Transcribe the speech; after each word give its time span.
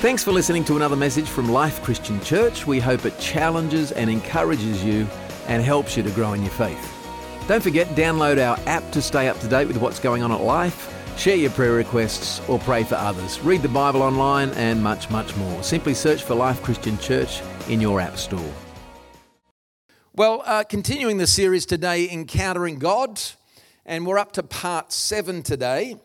Thanks 0.00 0.24
for 0.24 0.32
listening 0.32 0.64
to 0.64 0.76
another 0.76 0.96
message 0.96 1.28
from 1.28 1.50
Life 1.50 1.82
Christian 1.82 2.22
Church. 2.22 2.66
We 2.66 2.80
hope 2.80 3.04
it 3.04 3.18
challenges 3.18 3.92
and 3.92 4.08
encourages 4.08 4.82
you 4.82 5.06
and 5.46 5.62
helps 5.62 5.94
you 5.94 6.02
to 6.02 6.10
grow 6.12 6.32
in 6.32 6.40
your 6.40 6.52
faith. 6.52 6.82
Don't 7.46 7.62
forget, 7.62 7.86
download 7.88 8.42
our 8.42 8.58
app 8.66 8.90
to 8.92 9.02
stay 9.02 9.28
up 9.28 9.38
to 9.40 9.46
date 9.46 9.68
with 9.68 9.76
what's 9.76 9.98
going 9.98 10.22
on 10.22 10.32
at 10.32 10.40
Life, 10.40 11.14
share 11.18 11.36
your 11.36 11.50
prayer 11.50 11.74
requests, 11.74 12.40
or 12.48 12.58
pray 12.60 12.82
for 12.82 12.94
others. 12.94 13.40
Read 13.40 13.60
the 13.60 13.68
Bible 13.68 14.00
online 14.00 14.48
and 14.52 14.82
much, 14.82 15.10
much 15.10 15.36
more. 15.36 15.62
Simply 15.62 15.92
search 15.92 16.22
for 16.22 16.34
Life 16.34 16.62
Christian 16.62 16.96
Church 16.96 17.42
in 17.68 17.78
your 17.78 18.00
app 18.00 18.16
store. 18.16 18.54
Well, 20.14 20.42
uh, 20.46 20.64
continuing 20.64 21.18
the 21.18 21.26
series 21.26 21.66
today, 21.66 22.08
Encountering 22.10 22.78
God, 22.78 23.20
and 23.84 24.06
we're 24.06 24.18
up 24.18 24.32
to 24.32 24.42
part 24.42 24.92
seven 24.92 25.42
today. 25.42 25.96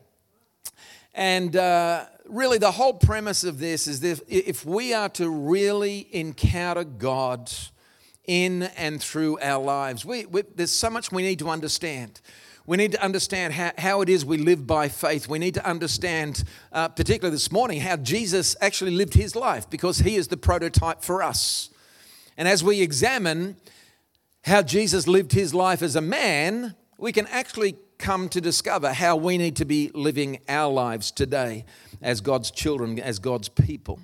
And 1.13 1.55
uh, 1.55 2.07
really, 2.27 2.57
the 2.57 2.71
whole 2.71 2.93
premise 2.93 3.43
of 3.43 3.59
this 3.59 3.87
is 3.87 3.99
that 4.01 4.21
if 4.27 4.65
we 4.65 4.93
are 4.93 5.09
to 5.09 5.29
really 5.29 6.07
encounter 6.11 6.83
God 6.83 7.51
in 8.25 8.63
and 8.63 9.01
through 9.01 9.39
our 9.39 9.63
lives, 9.63 10.05
we, 10.05 10.25
we, 10.25 10.43
there's 10.55 10.71
so 10.71 10.89
much 10.89 11.11
we 11.11 11.23
need 11.23 11.39
to 11.39 11.49
understand. 11.49 12.21
We 12.67 12.77
need 12.77 12.93
to 12.93 13.03
understand 13.03 13.53
how, 13.53 13.71
how 13.77 14.01
it 14.01 14.09
is 14.09 14.25
we 14.25 14.37
live 14.37 14.65
by 14.65 14.89
faith. 14.89 15.27
We 15.27 15.37
need 15.37 15.53
to 15.53 15.65
understand, 15.67 16.43
uh, 16.71 16.87
particularly 16.87 17.35
this 17.35 17.51
morning, 17.51 17.79
how 17.79 17.97
Jesus 17.97 18.55
actually 18.59 18.91
lived 18.91 19.13
his 19.13 19.35
life 19.35 19.69
because 19.69 19.99
he 19.99 20.15
is 20.15 20.27
the 20.27 20.37
prototype 20.37 21.03
for 21.03 21.21
us. 21.21 21.69
And 22.37 22.47
as 22.47 22.63
we 22.63 22.81
examine 22.81 23.57
how 24.43 24.63
Jesus 24.63 25.07
lived 25.07 25.31
his 25.31 25.53
life 25.53 25.81
as 25.81 25.95
a 25.95 26.01
man, 26.01 26.75
we 26.97 27.11
can 27.11 27.27
actually 27.27 27.75
come 27.97 28.29
to 28.29 28.41
discover 28.41 28.93
how 28.93 29.15
we 29.15 29.37
need 29.37 29.55
to 29.57 29.65
be 29.65 29.91
living 29.93 30.39
our 30.47 30.71
lives 30.71 31.11
today 31.11 31.65
as 32.01 32.21
God's 32.21 32.51
children, 32.51 32.99
as 32.99 33.19
God's 33.19 33.49
people. 33.49 33.99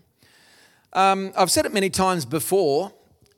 Um, 0.93 1.31
I've 1.37 1.51
said 1.51 1.65
it 1.65 1.73
many 1.73 1.89
times 1.89 2.25
before 2.25 2.91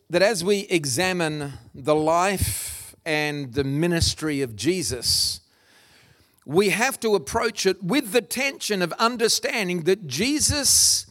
that 0.09 0.21
as 0.21 0.43
we 0.43 0.61
examine 0.69 1.53
the 1.73 1.95
life 1.95 2.95
and 3.05 3.53
the 3.53 3.63
ministry 3.63 4.41
of 4.41 4.55
Jesus, 4.55 5.41
we 6.45 6.69
have 6.69 6.99
to 6.99 7.15
approach 7.15 7.65
it 7.65 7.83
with 7.83 8.11
the 8.11 8.21
tension 8.21 8.81
of 8.81 8.91
understanding 8.93 9.83
that 9.83 10.07
Jesus, 10.07 11.05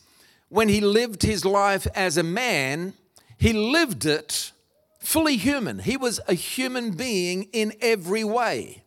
when 0.48 0.68
he 0.68 0.80
lived 0.80 1.22
his 1.22 1.44
life 1.44 1.86
as 1.94 2.16
a 2.16 2.22
man, 2.22 2.94
he 3.38 3.52
lived 3.52 4.04
it 4.04 4.52
fully 5.00 5.36
human. 5.36 5.80
He 5.80 5.96
was 5.96 6.20
a 6.28 6.34
human 6.34 6.92
being 6.92 7.48
in 7.52 7.72
every 7.80 8.24
way. 8.24 8.81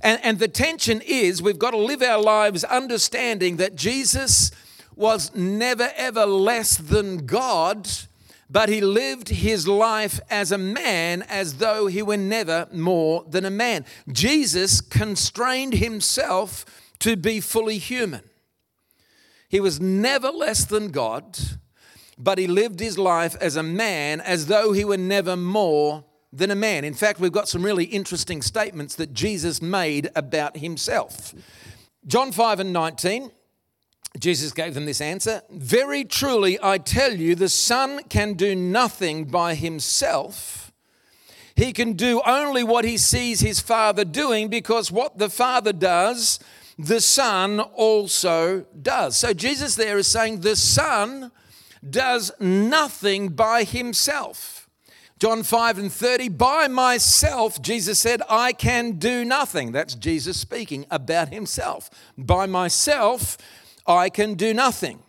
And, 0.00 0.20
and 0.22 0.38
the 0.38 0.48
tension 0.48 1.00
is 1.04 1.42
we've 1.42 1.58
got 1.58 1.72
to 1.72 1.78
live 1.78 2.02
our 2.02 2.22
lives 2.22 2.64
understanding 2.64 3.56
that 3.56 3.74
Jesus 3.74 4.50
was 4.94 5.34
never 5.34 5.90
ever 5.96 6.26
less 6.26 6.76
than 6.76 7.26
God, 7.26 7.88
but 8.50 8.68
he 8.68 8.80
lived 8.80 9.28
his 9.28 9.66
life 9.68 10.20
as 10.30 10.52
a 10.52 10.58
man 10.58 11.22
as 11.22 11.54
though 11.54 11.86
he 11.86 12.02
were 12.02 12.16
never 12.16 12.68
more 12.72 13.24
than 13.28 13.44
a 13.44 13.50
man. 13.50 13.84
Jesus 14.10 14.80
constrained 14.80 15.74
himself 15.74 16.64
to 17.00 17.16
be 17.16 17.40
fully 17.40 17.78
human. 17.78 18.22
He 19.48 19.60
was 19.60 19.80
never 19.80 20.30
less 20.30 20.64
than 20.64 20.90
God, 20.90 21.38
but 22.18 22.38
he 22.38 22.46
lived 22.46 22.80
his 22.80 22.98
life 22.98 23.36
as 23.40 23.56
a 23.56 23.62
man 23.62 24.20
as 24.20 24.46
though 24.46 24.72
he 24.72 24.84
were 24.84 24.96
never 24.96 25.36
more 25.36 26.04
than 26.32 26.50
a 26.50 26.54
man. 26.54 26.84
In 26.84 26.94
fact, 26.94 27.20
we've 27.20 27.32
got 27.32 27.48
some 27.48 27.62
really 27.62 27.84
interesting 27.84 28.42
statements 28.42 28.94
that 28.96 29.12
Jesus 29.12 29.62
made 29.62 30.10
about 30.14 30.58
himself. 30.58 31.34
John 32.06 32.32
5 32.32 32.60
and 32.60 32.72
19, 32.72 33.30
Jesus 34.18 34.52
gave 34.52 34.74
them 34.74 34.86
this 34.86 35.00
answer 35.00 35.42
Very 35.50 36.04
truly, 36.04 36.58
I 36.62 36.78
tell 36.78 37.12
you, 37.12 37.34
the 37.34 37.48
Son 37.48 38.00
can 38.08 38.34
do 38.34 38.54
nothing 38.54 39.26
by 39.26 39.54
himself. 39.54 40.72
He 41.54 41.72
can 41.72 41.94
do 41.94 42.22
only 42.24 42.62
what 42.62 42.84
he 42.84 42.96
sees 42.96 43.40
his 43.40 43.58
Father 43.58 44.04
doing 44.04 44.48
because 44.48 44.92
what 44.92 45.18
the 45.18 45.28
Father 45.28 45.72
does, 45.72 46.38
the 46.78 47.00
Son 47.00 47.58
also 47.58 48.64
does. 48.80 49.16
So 49.16 49.32
Jesus 49.32 49.74
there 49.74 49.98
is 49.98 50.06
saying 50.06 50.40
the 50.40 50.54
Son 50.54 51.32
does 51.88 52.30
nothing 52.38 53.30
by 53.30 53.64
himself. 53.64 54.57
John 55.18 55.42
5 55.42 55.78
and 55.78 55.92
30, 55.92 56.28
by 56.28 56.68
myself, 56.68 57.60
Jesus 57.60 57.98
said, 57.98 58.22
I 58.30 58.52
can 58.52 58.92
do 58.92 59.24
nothing. 59.24 59.72
That's 59.72 59.96
Jesus 59.96 60.38
speaking 60.38 60.86
about 60.92 61.32
himself. 61.32 61.90
By 62.16 62.46
myself, 62.46 63.36
I 63.84 64.10
can 64.10 64.34
do 64.34 64.54
nothing. 64.54 65.00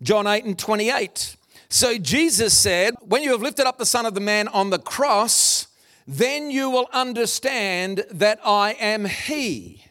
John 0.00 0.28
8 0.28 0.44
and 0.44 0.56
28. 0.56 1.34
So 1.68 1.98
Jesus 1.98 2.56
said, 2.56 2.94
When 3.00 3.24
you 3.24 3.32
have 3.32 3.42
lifted 3.42 3.66
up 3.66 3.78
the 3.78 3.86
Son 3.86 4.06
of 4.06 4.14
the 4.14 4.20
Man 4.20 4.46
on 4.46 4.70
the 4.70 4.78
cross, 4.78 5.66
then 6.06 6.52
you 6.52 6.70
will 6.70 6.88
understand 6.92 8.04
that 8.12 8.38
I 8.44 8.72
am 8.74 9.06
He. 9.06 9.84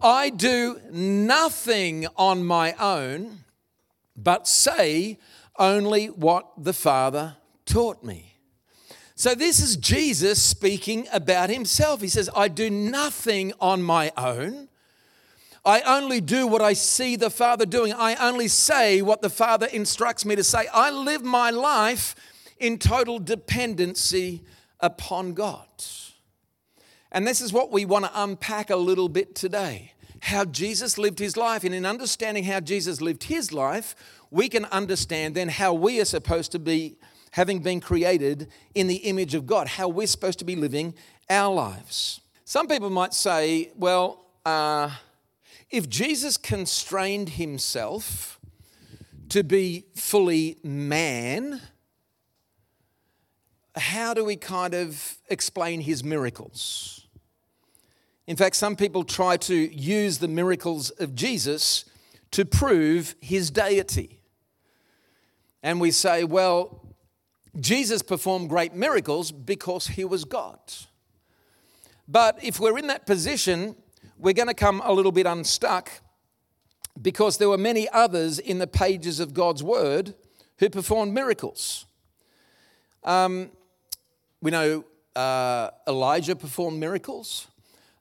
I 0.00 0.30
do 0.30 0.80
nothing 0.90 2.06
on 2.16 2.42
my 2.42 2.72
own, 2.80 3.44
but 4.16 4.48
say 4.48 5.18
only 5.58 6.06
what 6.06 6.52
the 6.56 6.72
Father 6.72 7.36
taught 7.66 8.02
me. 8.02 8.37
So, 9.18 9.34
this 9.34 9.58
is 9.60 9.76
Jesus 9.76 10.40
speaking 10.40 11.08
about 11.12 11.50
himself. 11.50 12.00
He 12.00 12.06
says, 12.06 12.30
I 12.36 12.46
do 12.46 12.70
nothing 12.70 13.52
on 13.60 13.82
my 13.82 14.12
own. 14.16 14.68
I 15.64 15.80
only 15.80 16.20
do 16.20 16.46
what 16.46 16.62
I 16.62 16.72
see 16.74 17.16
the 17.16 17.28
Father 17.28 17.66
doing. 17.66 17.92
I 17.92 18.14
only 18.14 18.46
say 18.46 19.02
what 19.02 19.20
the 19.20 19.28
Father 19.28 19.66
instructs 19.72 20.24
me 20.24 20.36
to 20.36 20.44
say. 20.44 20.68
I 20.72 20.92
live 20.92 21.24
my 21.24 21.50
life 21.50 22.14
in 22.60 22.78
total 22.78 23.18
dependency 23.18 24.44
upon 24.78 25.32
God. 25.32 25.66
And 27.10 27.26
this 27.26 27.40
is 27.40 27.52
what 27.52 27.72
we 27.72 27.84
want 27.84 28.04
to 28.04 28.22
unpack 28.22 28.70
a 28.70 28.76
little 28.76 29.08
bit 29.08 29.34
today 29.34 29.94
how 30.20 30.44
Jesus 30.44 30.96
lived 30.96 31.18
his 31.18 31.36
life. 31.36 31.64
And 31.64 31.74
in 31.74 31.84
understanding 31.84 32.44
how 32.44 32.60
Jesus 32.60 33.00
lived 33.00 33.24
his 33.24 33.52
life, 33.52 33.96
we 34.30 34.48
can 34.48 34.64
understand 34.66 35.34
then 35.34 35.48
how 35.48 35.74
we 35.74 36.00
are 36.00 36.04
supposed 36.04 36.52
to 36.52 36.60
be 36.60 36.98
having 37.38 37.60
been 37.60 37.80
created 37.80 38.48
in 38.74 38.88
the 38.88 38.96
image 38.96 39.32
of 39.32 39.46
God, 39.46 39.68
how 39.68 39.86
we're 39.86 40.08
supposed 40.08 40.40
to 40.40 40.44
be 40.44 40.56
living 40.56 40.92
our 41.30 41.54
lives. 41.54 42.20
Some 42.44 42.66
people 42.66 42.90
might 42.90 43.14
say, 43.14 43.70
well, 43.76 44.26
uh, 44.44 44.90
if 45.70 45.88
Jesus 45.88 46.36
constrained 46.36 47.28
himself 47.28 48.40
to 49.28 49.44
be 49.44 49.84
fully 49.94 50.58
man, 50.64 51.60
how 53.76 54.14
do 54.14 54.24
we 54.24 54.34
kind 54.34 54.74
of 54.74 55.18
explain 55.30 55.82
his 55.82 56.02
miracles? 56.02 57.06
In 58.26 58.34
fact, 58.34 58.56
some 58.56 58.74
people 58.74 59.04
try 59.04 59.36
to 59.36 59.54
use 59.54 60.18
the 60.18 60.26
miracles 60.26 60.90
of 60.90 61.14
Jesus 61.14 61.84
to 62.32 62.44
prove 62.44 63.14
his 63.20 63.48
deity. 63.48 64.18
And 65.62 65.80
we 65.80 65.92
say, 65.92 66.24
well, 66.24 66.82
Jesus 67.60 68.02
performed 68.02 68.48
great 68.48 68.74
miracles 68.74 69.32
because 69.32 69.88
he 69.88 70.04
was 70.04 70.24
God. 70.24 70.58
But 72.06 72.42
if 72.42 72.58
we're 72.60 72.78
in 72.78 72.86
that 72.86 73.06
position, 73.06 73.76
we're 74.16 74.34
going 74.34 74.48
to 74.48 74.54
come 74.54 74.80
a 74.84 74.92
little 74.92 75.12
bit 75.12 75.26
unstuck 75.26 75.90
because 77.00 77.38
there 77.38 77.48
were 77.48 77.58
many 77.58 77.88
others 77.90 78.38
in 78.38 78.58
the 78.58 78.66
pages 78.66 79.20
of 79.20 79.34
God's 79.34 79.62
word 79.62 80.14
who 80.58 80.68
performed 80.70 81.12
miracles. 81.12 81.86
Um, 83.04 83.50
we 84.40 84.50
know 84.50 84.84
uh, 85.14 85.70
Elijah 85.86 86.36
performed 86.36 86.78
miracles. 86.80 87.46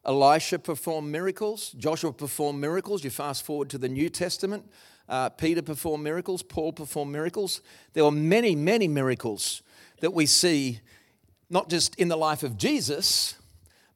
Elisha 0.06 0.58
performed 0.58 1.12
miracles. 1.12 1.72
Joshua 1.72 2.14
performed 2.14 2.62
miracles. 2.62 3.04
You 3.04 3.10
fast 3.10 3.44
forward 3.44 3.70
to 3.72 3.78
the 3.78 3.90
New 3.90 4.10
Testament. 4.10 4.70
Uh, 5.10 5.30
Peter 5.30 5.62
performed 5.62 6.04
miracles, 6.04 6.44
Paul 6.44 6.74
performed 6.74 7.12
miracles. 7.12 7.62
There 7.94 8.04
were 8.04 8.12
many, 8.12 8.56
many 8.56 8.88
miracles 8.88 9.62
that 10.02 10.14
we 10.14 10.26
see 10.26 10.82
not 11.50 11.70
just 11.70 11.96
in 11.96 12.10
the 12.10 12.18
life 12.18 12.44
of 12.44 12.58
Jesus, 12.58 13.36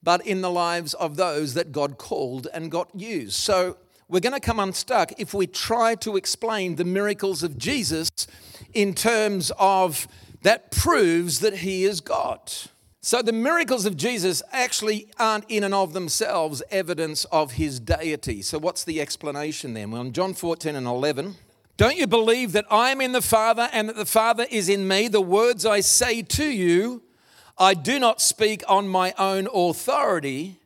but 0.04 0.26
in 0.26 0.42
the 0.42 0.50
lives 0.50 0.94
of 0.96 1.16
those 1.16 1.54
that 1.54 1.72
God 1.72 1.98
called 1.98 2.48
and 2.54 2.72
got 2.72 2.90
used. 2.96 3.34
So 3.34 3.78
we're 4.08 4.20
going 4.20 4.34
to 4.34 4.40
come 4.40 4.60
unstuck 4.60 5.14
if 5.20 5.34
we 5.34 5.48
try 5.48 5.96
to 5.96 6.18
explain 6.18 6.76
the 6.76 6.86
miracles 6.86 7.44
of 7.44 7.58
Jesus 7.58 8.10
in 8.74 8.94
terms 8.94 9.52
of 9.60 10.08
that 10.42 10.72
proves 10.72 11.40
that 11.42 11.58
he 11.58 11.84
is 11.84 12.02
God. 12.02 12.52
So 13.02 13.22
the 13.22 13.34
miracles 13.34 13.86
of 13.86 13.98
Jesus 13.98 14.44
actually 14.52 15.08
aren't 15.18 15.46
in 15.50 15.64
and 15.64 15.74
of 15.74 15.94
themselves 15.94 16.62
evidence 16.70 17.26
of 17.26 17.54
his 17.54 17.80
deity. 17.80 18.42
So 18.44 18.60
what's 18.60 18.84
the 18.84 19.02
explanation 19.02 19.74
then? 19.74 19.90
Well, 19.92 20.02
in 20.02 20.14
John 20.14 20.36
14 20.36 20.76
and 20.76 20.86
11, 20.86 21.36
don't 21.78 21.98
you 21.98 22.06
believe 22.06 22.52
that 22.52 22.66
I 22.70 22.92
am 22.92 23.02
in 23.02 23.12
the 23.12 23.22
Father 23.22 23.70
and 23.74 23.90
that 23.90 23.96
the 23.96 24.06
Father 24.06 24.46
is 24.52 24.70
in 24.70 24.88
me? 24.88 25.08
The 25.08 25.20
words 25.20 25.66
I 25.66 25.80
say 25.80 26.22
to 26.22 26.46
you, 26.46 27.02
I 27.58 27.74
do 27.74 28.00
not 28.00 28.22
speak 28.22 28.64
on 28.68 28.88
my 28.88 29.14
own 29.18 29.48
authority, 29.52 30.60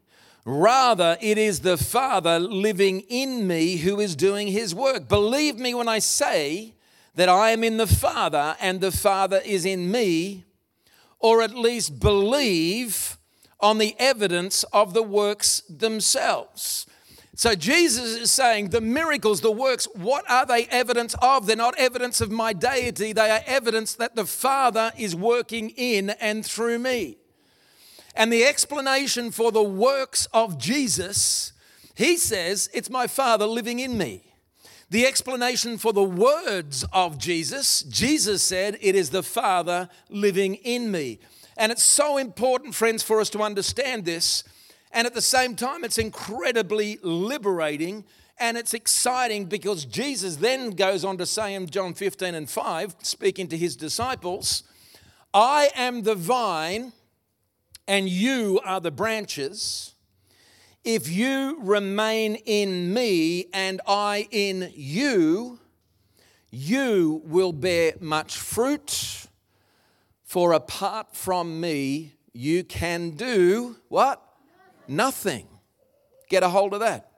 Rather, 0.46 1.18
it 1.22 1.40
is 1.40 1.62
the 1.62 1.76
Father 1.76 2.38
living 2.38 3.02
in 3.10 3.48
me 3.48 3.78
who 3.78 4.00
is 4.00 4.16
doing 4.16 4.48
his 4.48 4.76
work. 4.76 5.08
Believe 5.08 5.58
me 5.58 5.74
when 5.74 5.88
I 5.88 5.98
say 5.98 6.76
that 7.16 7.28
I 7.28 7.50
am 7.50 7.64
in 7.64 7.78
the 7.78 7.88
Father 7.88 8.56
and 8.62 8.80
the 8.80 8.92
Father 8.92 9.42
is 9.44 9.66
in 9.66 9.92
me, 9.92 10.45
or 11.20 11.42
at 11.42 11.56
least 11.56 12.00
believe 12.00 13.18
on 13.60 13.78
the 13.78 13.96
evidence 14.00 14.64
of 14.74 14.94
the 14.94 15.04
works 15.04 15.62
themselves. 15.70 16.86
So 17.38 17.54
Jesus 17.54 18.16
is 18.16 18.32
saying 18.32 18.70
the 18.70 18.80
miracles, 18.80 19.42
the 19.42 19.52
works, 19.52 19.88
what 19.94 20.30
are 20.30 20.46
they 20.46 20.66
evidence 20.68 21.16
of? 21.22 21.46
They're 21.46 21.58
not 21.58 21.78
evidence 21.78 22.22
of 22.22 22.32
my 22.32 22.54
deity, 22.54 23.12
they 23.12 23.30
are 23.30 23.42
evidence 23.46 23.94
that 23.96 24.16
the 24.16 24.26
Father 24.26 24.94
is 24.98 25.16
working 25.16 25.72
in 25.72 26.12
and 26.12 26.46
through 26.46 26.80
me. 26.80 27.18
And 28.16 28.32
the 28.32 28.46
explanation 28.46 29.32
for 29.32 29.52
the 29.52 29.64
works 29.64 30.28
of 30.28 30.58
Jesus, 30.58 31.52
he 31.96 32.16
says, 32.16 32.70
it's 32.74 32.90
my 32.90 33.08
Father 33.08 33.46
living 33.46 33.80
in 33.80 33.98
me. 33.98 34.24
The 34.90 35.06
explanation 35.08 35.78
for 35.78 35.94
the 35.94 36.04
words 36.04 36.86
of 36.94 37.18
Jesus, 37.18 37.82
Jesus 37.84 38.44
said, 38.44 38.78
it 38.82 38.96
is 38.96 39.10
the 39.10 39.24
Father 39.24 39.90
living 40.10 40.56
in 40.56 40.92
me. 40.92 41.20
And 41.58 41.72
it's 41.72 41.84
so 41.84 42.18
important, 42.18 42.76
friends, 42.76 43.02
for 43.02 43.20
us 43.20 43.30
to 43.32 43.42
understand 43.42 44.06
this. 44.06 44.44
And 44.92 45.08
at 45.08 45.14
the 45.14 45.22
same 45.22 45.56
time, 45.56 45.84
it's 45.84 45.98
incredibly 45.98 47.00
liberating 47.02 48.06
and 48.38 48.58
it's 48.58 48.74
exciting 48.74 49.46
because 49.46 49.86
Jesus 49.86 50.36
then 50.36 50.72
goes 50.72 51.06
on 51.06 51.18
to 51.18 51.26
say 51.26 51.56
in 51.56 51.68
John 51.68 51.94
15 51.94 52.36
and 52.36 52.50
5, 52.50 52.96
speaking 53.02 53.48
to 53.48 53.58
his 53.58 53.76
disciples, 53.76 54.64
I 55.34 55.70
am 55.76 56.04
the 56.04 56.16
vine 56.16 56.92
and 57.88 58.10
you 58.10 58.60
are 58.64 58.82
the 58.82 58.92
branches. 58.92 59.95
If 60.86 61.10
you 61.10 61.58
remain 61.64 62.36
in 62.36 62.94
me 62.94 63.48
and 63.52 63.82
I 63.88 64.28
in 64.30 64.72
you, 64.76 65.60
you 66.52 67.24
will 67.26 67.52
bear 67.52 67.94
much 68.00 68.38
fruit. 68.38 69.26
For 70.22 70.54
apart 70.54 71.16
from 71.16 71.60
me, 71.60 72.14
you 72.34 72.64
can 72.64 73.12
do 73.12 73.78
what? 73.88 74.22
Nothing. 74.88 75.48
Get 76.30 76.44
a 76.44 76.50
hold 76.50 76.76
of 76.76 76.82
that. 76.82 77.10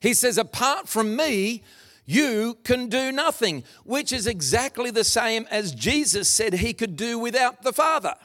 He 0.00 0.12
says, 0.12 0.36
apart 0.36 0.88
from 0.88 1.14
me, 1.14 1.62
you 2.04 2.58
can 2.64 2.88
do 2.88 3.12
nothing, 3.12 3.62
which 3.84 4.12
is 4.12 4.26
exactly 4.26 4.90
the 4.90 5.04
same 5.04 5.46
as 5.52 5.72
Jesus 5.72 6.28
said 6.28 6.54
he 6.54 6.72
could 6.72 6.96
do 6.96 7.16
without 7.16 7.62
the 7.62 7.72
Father. 7.72 8.16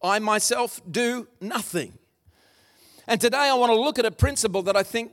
I 0.00 0.20
myself 0.20 0.80
do 0.88 1.26
nothing. 1.40 1.98
And 3.06 3.20
today 3.20 3.36
I 3.36 3.54
want 3.54 3.70
to 3.70 3.80
look 3.80 3.98
at 3.98 4.04
a 4.04 4.10
principle 4.10 4.62
that 4.62 4.76
I 4.76 4.82
think 4.82 5.12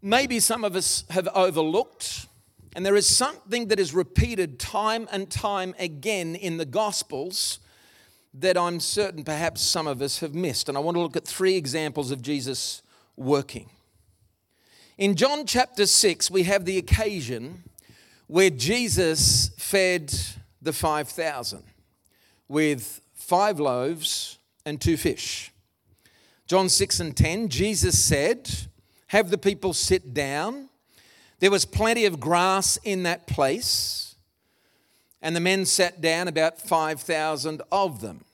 maybe 0.00 0.40
some 0.40 0.64
of 0.64 0.76
us 0.76 1.04
have 1.10 1.28
overlooked. 1.34 2.26
And 2.76 2.86
there 2.86 2.96
is 2.96 3.08
something 3.08 3.68
that 3.68 3.80
is 3.80 3.92
repeated 3.92 4.60
time 4.60 5.08
and 5.10 5.28
time 5.28 5.74
again 5.78 6.36
in 6.36 6.58
the 6.58 6.64
Gospels 6.64 7.58
that 8.34 8.56
I'm 8.56 8.78
certain 8.78 9.24
perhaps 9.24 9.62
some 9.62 9.86
of 9.86 10.00
us 10.00 10.20
have 10.20 10.34
missed. 10.34 10.68
And 10.68 10.78
I 10.78 10.80
want 10.80 10.96
to 10.96 11.00
look 11.00 11.16
at 11.16 11.24
three 11.24 11.56
examples 11.56 12.10
of 12.10 12.22
Jesus 12.22 12.82
working. 13.16 13.68
In 14.96 15.16
John 15.16 15.46
chapter 15.46 15.86
6, 15.86 16.30
we 16.30 16.44
have 16.44 16.64
the 16.64 16.78
occasion 16.78 17.64
where 18.26 18.50
Jesus 18.50 19.50
fed 19.56 20.14
the 20.60 20.72
5,000 20.72 21.62
with 22.46 23.00
five 23.14 23.58
loaves 23.58 24.38
and 24.64 24.80
two 24.80 24.96
fish. 24.96 25.50
John 26.48 26.70
6 26.70 27.00
and 27.00 27.14
10, 27.14 27.50
Jesus 27.50 28.02
said, 28.02 28.50
Have 29.08 29.28
the 29.28 29.36
people 29.36 29.74
sit 29.74 30.14
down. 30.14 30.70
There 31.40 31.50
was 31.50 31.66
plenty 31.66 32.06
of 32.06 32.18
grass 32.18 32.78
in 32.82 33.02
that 33.02 33.26
place, 33.26 34.16
and 35.20 35.36
the 35.36 35.40
men 35.40 35.66
sat 35.66 36.00
down, 36.00 36.26
about 36.26 36.58
5,000 36.58 37.60
of 37.70 38.00
them. 38.00 38.24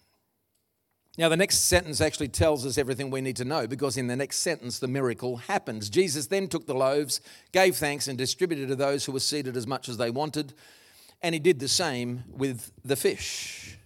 Now, 1.18 1.28
the 1.28 1.36
next 1.36 1.58
sentence 1.64 2.00
actually 2.00 2.28
tells 2.28 2.64
us 2.64 2.78
everything 2.78 3.10
we 3.10 3.20
need 3.20 3.36
to 3.36 3.44
know 3.44 3.66
because 3.66 3.96
in 3.96 4.06
the 4.06 4.16
next 4.16 4.38
sentence, 4.38 4.78
the 4.78 4.88
miracle 4.88 5.36
happens. 5.36 5.90
Jesus 5.90 6.28
then 6.28 6.46
took 6.46 6.66
the 6.66 6.74
loaves, 6.74 7.20
gave 7.50 7.76
thanks, 7.76 8.06
and 8.06 8.16
distributed 8.16 8.68
to 8.68 8.76
those 8.76 9.04
who 9.04 9.12
were 9.12 9.20
seated 9.20 9.56
as 9.56 9.66
much 9.66 9.88
as 9.88 9.96
they 9.96 10.10
wanted, 10.10 10.54
and 11.20 11.34
he 11.34 11.40
did 11.40 11.58
the 11.58 11.68
same 11.68 12.22
with 12.28 12.70
the 12.84 12.96
fish. 12.96 13.76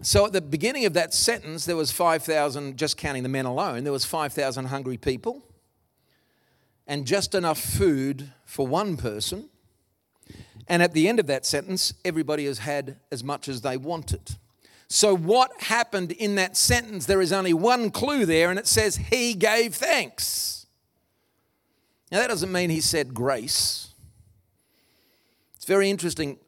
So 0.00 0.26
at 0.26 0.32
the 0.32 0.40
beginning 0.40 0.84
of 0.84 0.94
that 0.94 1.12
sentence, 1.12 1.64
there 1.64 1.76
was 1.76 1.90
5,000, 1.90 2.76
just 2.76 2.96
counting 2.96 3.24
the 3.24 3.28
men 3.28 3.46
alone, 3.46 3.84
there 3.84 3.92
was 3.92 4.04
5,000 4.04 4.66
hungry 4.66 4.96
people 4.96 5.42
and 6.88 7.06
just 7.06 7.34
enough 7.34 7.60
food 7.60 8.32
for 8.44 8.66
one 8.66 8.96
person. 8.96 9.50
And 10.66 10.82
at 10.82 10.92
the 10.92 11.08
end 11.08 11.20
of 11.20 11.26
that 11.26 11.46
sentence, 11.46 11.92
everybody 12.04 12.46
has 12.46 12.58
had 12.58 12.96
as 13.12 13.22
much 13.22 13.48
as 13.48 13.60
they 13.60 13.76
wanted. 13.76 14.36
So, 14.88 15.14
what 15.14 15.50
happened 15.62 16.12
in 16.12 16.36
that 16.36 16.56
sentence? 16.56 17.04
There 17.04 17.20
is 17.20 17.32
only 17.32 17.52
one 17.52 17.90
clue 17.90 18.24
there, 18.24 18.48
and 18.48 18.58
it 18.58 18.66
says, 18.66 18.96
He 18.96 19.34
gave 19.34 19.74
thanks. 19.74 20.66
Now, 22.10 22.18
that 22.18 22.28
doesn't 22.28 22.50
mean 22.50 22.70
He 22.70 22.80
said 22.80 23.12
grace. 23.12 23.88
It's 25.56 25.66
very 25.66 25.90
interesting. 25.90 26.38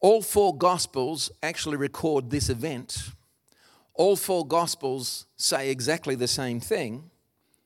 All 0.00 0.22
four 0.22 0.56
Gospels 0.56 1.30
actually 1.42 1.76
record 1.76 2.30
this 2.30 2.48
event. 2.48 3.10
All 3.94 4.14
four 4.16 4.46
Gospels 4.46 5.26
say 5.36 5.70
exactly 5.70 6.14
the 6.14 6.28
same 6.28 6.60
thing. 6.60 7.10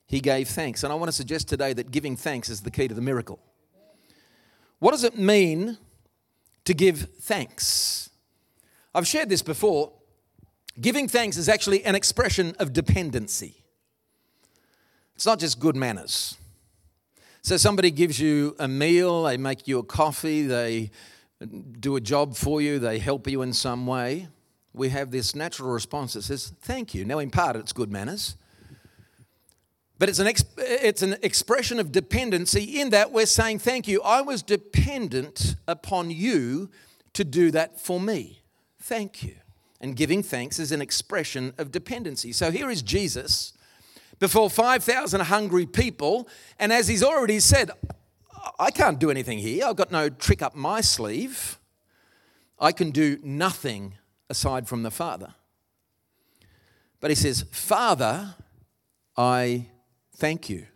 He 0.06 0.20
gave 0.20 0.48
thanks. 0.48 0.82
And 0.82 0.92
I 0.92 0.96
want 0.96 1.08
to 1.08 1.16
suggest 1.16 1.48
today 1.48 1.72
that 1.74 1.90
giving 1.90 2.16
thanks 2.16 2.48
is 2.48 2.62
the 2.62 2.70
key 2.70 2.88
to 2.88 2.94
the 2.94 3.02
miracle. 3.02 3.38
What 4.78 4.92
does 4.92 5.04
it 5.04 5.18
mean 5.18 5.78
to 6.64 6.74
give 6.74 7.08
thanks? 7.20 8.10
I've 8.94 9.06
shared 9.06 9.28
this 9.28 9.42
before. 9.42 9.92
Giving 10.80 11.06
thanks 11.08 11.36
is 11.36 11.48
actually 11.48 11.84
an 11.84 11.94
expression 11.94 12.54
of 12.58 12.72
dependency. 12.72 13.56
It's 15.14 15.26
not 15.26 15.38
just 15.38 15.60
good 15.60 15.76
manners. 15.76 16.36
So 17.42 17.56
somebody 17.56 17.90
gives 17.90 18.18
you 18.18 18.56
a 18.58 18.68
meal, 18.68 19.24
they 19.24 19.36
make 19.36 19.68
you 19.68 19.78
a 19.78 19.82
coffee, 19.82 20.46
they 20.46 20.90
do 21.46 21.96
a 21.96 22.00
job 22.00 22.36
for 22.36 22.60
you, 22.60 22.78
they 22.78 22.98
help 22.98 23.28
you 23.28 23.42
in 23.42 23.52
some 23.52 23.86
way, 23.86 24.28
we 24.74 24.88
have 24.88 25.10
this 25.10 25.34
natural 25.34 25.70
response 25.70 26.14
that 26.14 26.22
says, 26.22 26.52
Thank 26.60 26.94
you. 26.94 27.04
Now, 27.04 27.18
in 27.18 27.30
part, 27.30 27.56
it's 27.56 27.72
good 27.72 27.90
manners. 27.90 28.36
But 29.98 30.08
it's 30.08 30.18
an, 30.18 30.32
it's 30.56 31.02
an 31.02 31.16
expression 31.22 31.78
of 31.78 31.92
dependency 31.92 32.80
in 32.80 32.90
that 32.90 33.12
we're 33.12 33.26
saying, 33.26 33.60
Thank 33.60 33.86
you. 33.86 34.00
I 34.02 34.22
was 34.22 34.42
dependent 34.42 35.56
upon 35.68 36.10
you 36.10 36.70
to 37.12 37.24
do 37.24 37.50
that 37.50 37.80
for 37.80 38.00
me. 38.00 38.42
Thank 38.80 39.22
you. 39.22 39.36
And 39.80 39.96
giving 39.96 40.22
thanks 40.22 40.58
is 40.58 40.72
an 40.72 40.80
expression 40.80 41.52
of 41.58 41.70
dependency. 41.70 42.32
So 42.32 42.50
here 42.50 42.70
is 42.70 42.82
Jesus 42.82 43.52
before 44.18 44.48
5,000 44.48 45.20
hungry 45.22 45.66
people. 45.66 46.28
And 46.58 46.72
as 46.72 46.88
he's 46.88 47.02
already 47.02 47.40
said, 47.40 47.72
I 48.58 48.70
can't 48.70 48.98
do 48.98 49.10
anything 49.10 49.38
here. 49.38 49.66
I've 49.66 49.76
got 49.76 49.90
no 49.90 50.08
trick 50.08 50.42
up 50.42 50.54
my 50.54 50.80
sleeve. 50.80 51.58
I 52.58 52.72
can 52.72 52.90
do 52.90 53.18
nothing 53.22 53.94
aside 54.30 54.68
from 54.68 54.82
the 54.82 54.90
Father. 54.90 55.34
But 57.00 57.10
he 57.10 57.14
says, 57.16 57.44
Father, 57.50 58.34
I 59.16 59.66
thank 60.16 60.48
you. 60.48 60.66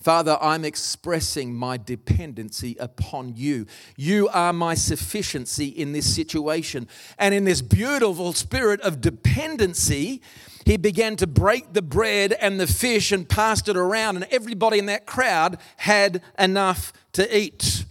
Father, 0.00 0.38
I'm 0.40 0.64
expressing 0.64 1.54
my 1.54 1.76
dependency 1.76 2.74
upon 2.80 3.34
you. 3.36 3.66
You 3.96 4.28
are 4.28 4.52
my 4.52 4.74
sufficiency 4.74 5.66
in 5.66 5.92
this 5.92 6.14
situation. 6.14 6.88
And 7.18 7.34
in 7.34 7.44
this 7.44 7.60
beautiful 7.60 8.32
spirit 8.32 8.80
of 8.80 9.02
dependency, 9.02 10.22
he 10.64 10.78
began 10.78 11.16
to 11.16 11.26
break 11.26 11.74
the 11.74 11.82
bread 11.82 12.32
and 12.32 12.58
the 12.58 12.66
fish 12.66 13.12
and 13.12 13.28
passed 13.28 13.68
it 13.68 13.76
around, 13.76 14.16
and 14.16 14.26
everybody 14.30 14.78
in 14.78 14.86
that 14.86 15.04
crowd 15.04 15.58
had 15.76 16.22
enough 16.38 16.94
to 17.12 17.36
eat. 17.36 17.84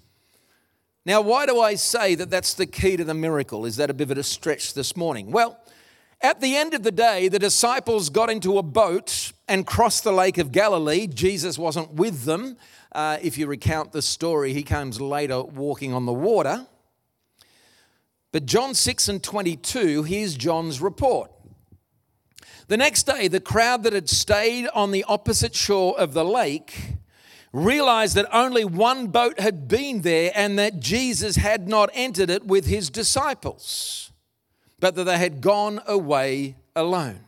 Now, 1.06 1.22
why 1.22 1.46
do 1.46 1.60
I 1.60 1.76
say 1.76 2.16
that 2.16 2.30
that's 2.30 2.56
the 2.56 2.66
key 2.66 2.98
to 2.98 3.04
the 3.04 3.14
miracle? 3.14 3.66
Is 3.66 3.78
that 3.78 3.90
a 3.90 3.94
bit 3.94 4.10
of 4.10 4.18
a 4.18 4.24
stretch 4.24 4.74
this 4.74 4.98
morning? 4.98 5.32
Well, 5.32 5.60
at 6.22 6.42
the 6.42 6.56
end 6.56 6.74
of 6.74 6.84
the 6.84 6.92
day, 6.92 7.28
the 7.28 7.40
disciples 7.40 8.10
got 8.10 8.30
into 8.30 8.58
a 8.58 8.64
boat 8.64 9.32
and 9.48 9.66
crossed 9.66 10.04
the 10.04 10.12
Lake 10.12 10.38
of 10.38 10.52
Galilee. 10.52 11.08
Jesus 11.08 11.58
wasn't 11.58 11.94
with 11.94 12.24
them. 12.24 12.58
Uh, 12.92 13.18
if 13.22 13.38
you 13.38 13.48
recount 13.48 13.92
the 13.92 14.02
story, 14.02 14.54
he 14.54 14.64
comes 14.64 15.00
later 15.00 15.42
walking 15.42 15.94
on 15.94 16.06
the 16.06 16.14
water. 16.14 16.68
But 18.32 18.46
John 18.46 18.74
6 18.74 19.08
and 19.10 19.24
22, 19.24 20.04
here's 20.04 20.36
John's 20.36 20.82
report. 20.82 21.32
The 22.68 22.78
next 22.78 23.04
day, 23.04 23.28
the 23.28 23.40
crowd 23.40 23.84
that 23.84 23.94
had 23.94 24.10
stayed 24.10 24.68
on 24.76 24.92
the 24.92 25.04
opposite 25.06 25.56
shore 25.56 26.00
of 26.00 26.14
the 26.14 26.24
lake 26.24 26.98
realized 27.52 28.16
that 28.16 28.28
only 28.32 28.64
one 28.64 29.08
boat 29.08 29.40
had 29.40 29.68
been 29.68 30.02
there 30.02 30.32
and 30.36 30.60
that 30.60 30.80
Jesus 30.80 31.38
had 31.38 31.68
not 31.68 31.90
entered 31.94 32.30
it 32.30 32.46
with 32.46 32.68
his 32.68 32.92
disciples, 32.92 34.09
but 34.80 34.96
that 34.96 35.04
they 35.06 35.18
had 35.18 35.42
gone 35.42 35.82
away 35.88 36.56
alone. 36.76 37.22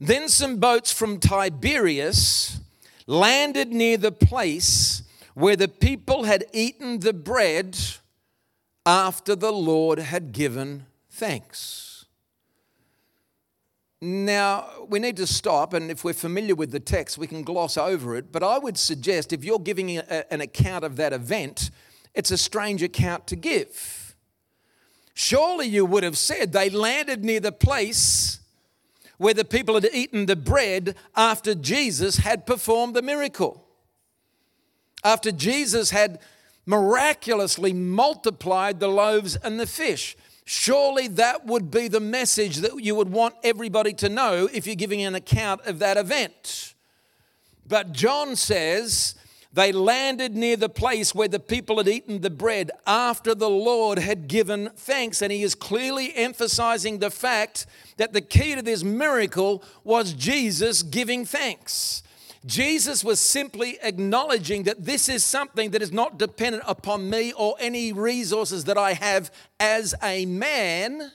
Then 0.00 0.28
some 0.28 0.56
boats 0.56 0.92
from 0.92 1.20
Tiberias 1.20 2.60
landed 3.06 3.68
near 3.68 3.96
the 3.96 4.12
place 4.12 5.02
where 5.34 5.56
the 5.56 5.68
people 5.68 6.24
had 6.24 6.44
eaten 6.52 7.00
the 7.00 7.12
bread 7.12 7.78
after 8.84 9.36
the 9.36 9.52
Lord 9.52 9.98
had 9.98 10.32
given 10.32 10.86
thanks. 11.10 12.06
Now, 14.00 14.68
we 14.88 14.98
need 14.98 15.16
to 15.18 15.28
stop, 15.28 15.72
and 15.72 15.88
if 15.88 16.02
we're 16.02 16.12
familiar 16.12 16.56
with 16.56 16.72
the 16.72 16.80
text, 16.80 17.18
we 17.18 17.28
can 17.28 17.44
gloss 17.44 17.76
over 17.76 18.16
it. 18.16 18.32
But 18.32 18.42
I 18.42 18.58
would 18.58 18.76
suggest 18.76 19.32
if 19.32 19.44
you're 19.44 19.60
giving 19.60 19.96
a, 19.96 20.32
an 20.32 20.40
account 20.40 20.84
of 20.84 20.96
that 20.96 21.12
event, 21.12 21.70
it's 22.12 22.32
a 22.32 22.36
strange 22.36 22.82
account 22.82 23.28
to 23.28 23.36
give. 23.36 24.01
Surely 25.14 25.66
you 25.66 25.84
would 25.84 26.02
have 26.02 26.18
said 26.18 26.52
they 26.52 26.70
landed 26.70 27.24
near 27.24 27.40
the 27.40 27.52
place 27.52 28.40
where 29.18 29.34
the 29.34 29.44
people 29.44 29.74
had 29.74 29.88
eaten 29.92 30.26
the 30.26 30.36
bread 30.36 30.96
after 31.14 31.54
Jesus 31.54 32.18
had 32.18 32.46
performed 32.46 32.94
the 32.94 33.02
miracle. 33.02 33.64
After 35.04 35.30
Jesus 35.30 35.90
had 35.90 36.18
miraculously 36.66 37.72
multiplied 37.72 38.80
the 38.80 38.88
loaves 38.88 39.36
and 39.36 39.58
the 39.58 39.66
fish. 39.66 40.16
Surely 40.44 41.08
that 41.08 41.46
would 41.46 41.70
be 41.70 41.88
the 41.88 42.00
message 42.00 42.58
that 42.58 42.82
you 42.82 42.94
would 42.94 43.10
want 43.10 43.34
everybody 43.44 43.92
to 43.94 44.08
know 44.08 44.48
if 44.52 44.66
you're 44.66 44.74
giving 44.74 45.02
an 45.02 45.14
account 45.14 45.60
of 45.66 45.78
that 45.78 45.96
event. 45.96 46.74
But 47.66 47.92
John 47.92 48.36
says 48.36 49.14
they 49.54 49.70
landed 49.70 50.34
near 50.34 50.56
the 50.56 50.70
place 50.70 51.14
where 51.14 51.28
the 51.28 51.38
people 51.38 51.76
had 51.76 51.88
eaten 51.88 52.22
the 52.22 52.30
bread 52.30 52.70
after 52.86 53.34
the 53.34 53.50
Lord 53.50 53.98
had 53.98 54.26
given 54.26 54.70
thanks. 54.76 55.20
And 55.20 55.30
he 55.30 55.42
is 55.42 55.54
clearly 55.54 56.14
emphasizing 56.14 56.98
the 56.98 57.10
fact 57.10 57.66
that 57.98 58.14
the 58.14 58.22
key 58.22 58.54
to 58.54 58.62
this 58.62 58.82
miracle 58.82 59.62
was 59.84 60.14
Jesus 60.14 60.82
giving 60.82 61.26
thanks. 61.26 62.02
Jesus 62.46 63.04
was 63.04 63.20
simply 63.20 63.78
acknowledging 63.82 64.64
that 64.64 64.84
this 64.84 65.08
is 65.08 65.22
something 65.22 65.70
that 65.72 65.82
is 65.82 65.92
not 65.92 66.18
dependent 66.18 66.64
upon 66.66 67.08
me 67.08 67.32
or 67.34 67.54
any 67.60 67.92
resources 67.92 68.64
that 68.64 68.78
I 68.78 68.94
have 68.94 69.30
as 69.60 69.94
a 70.02 70.24
man, 70.26 71.12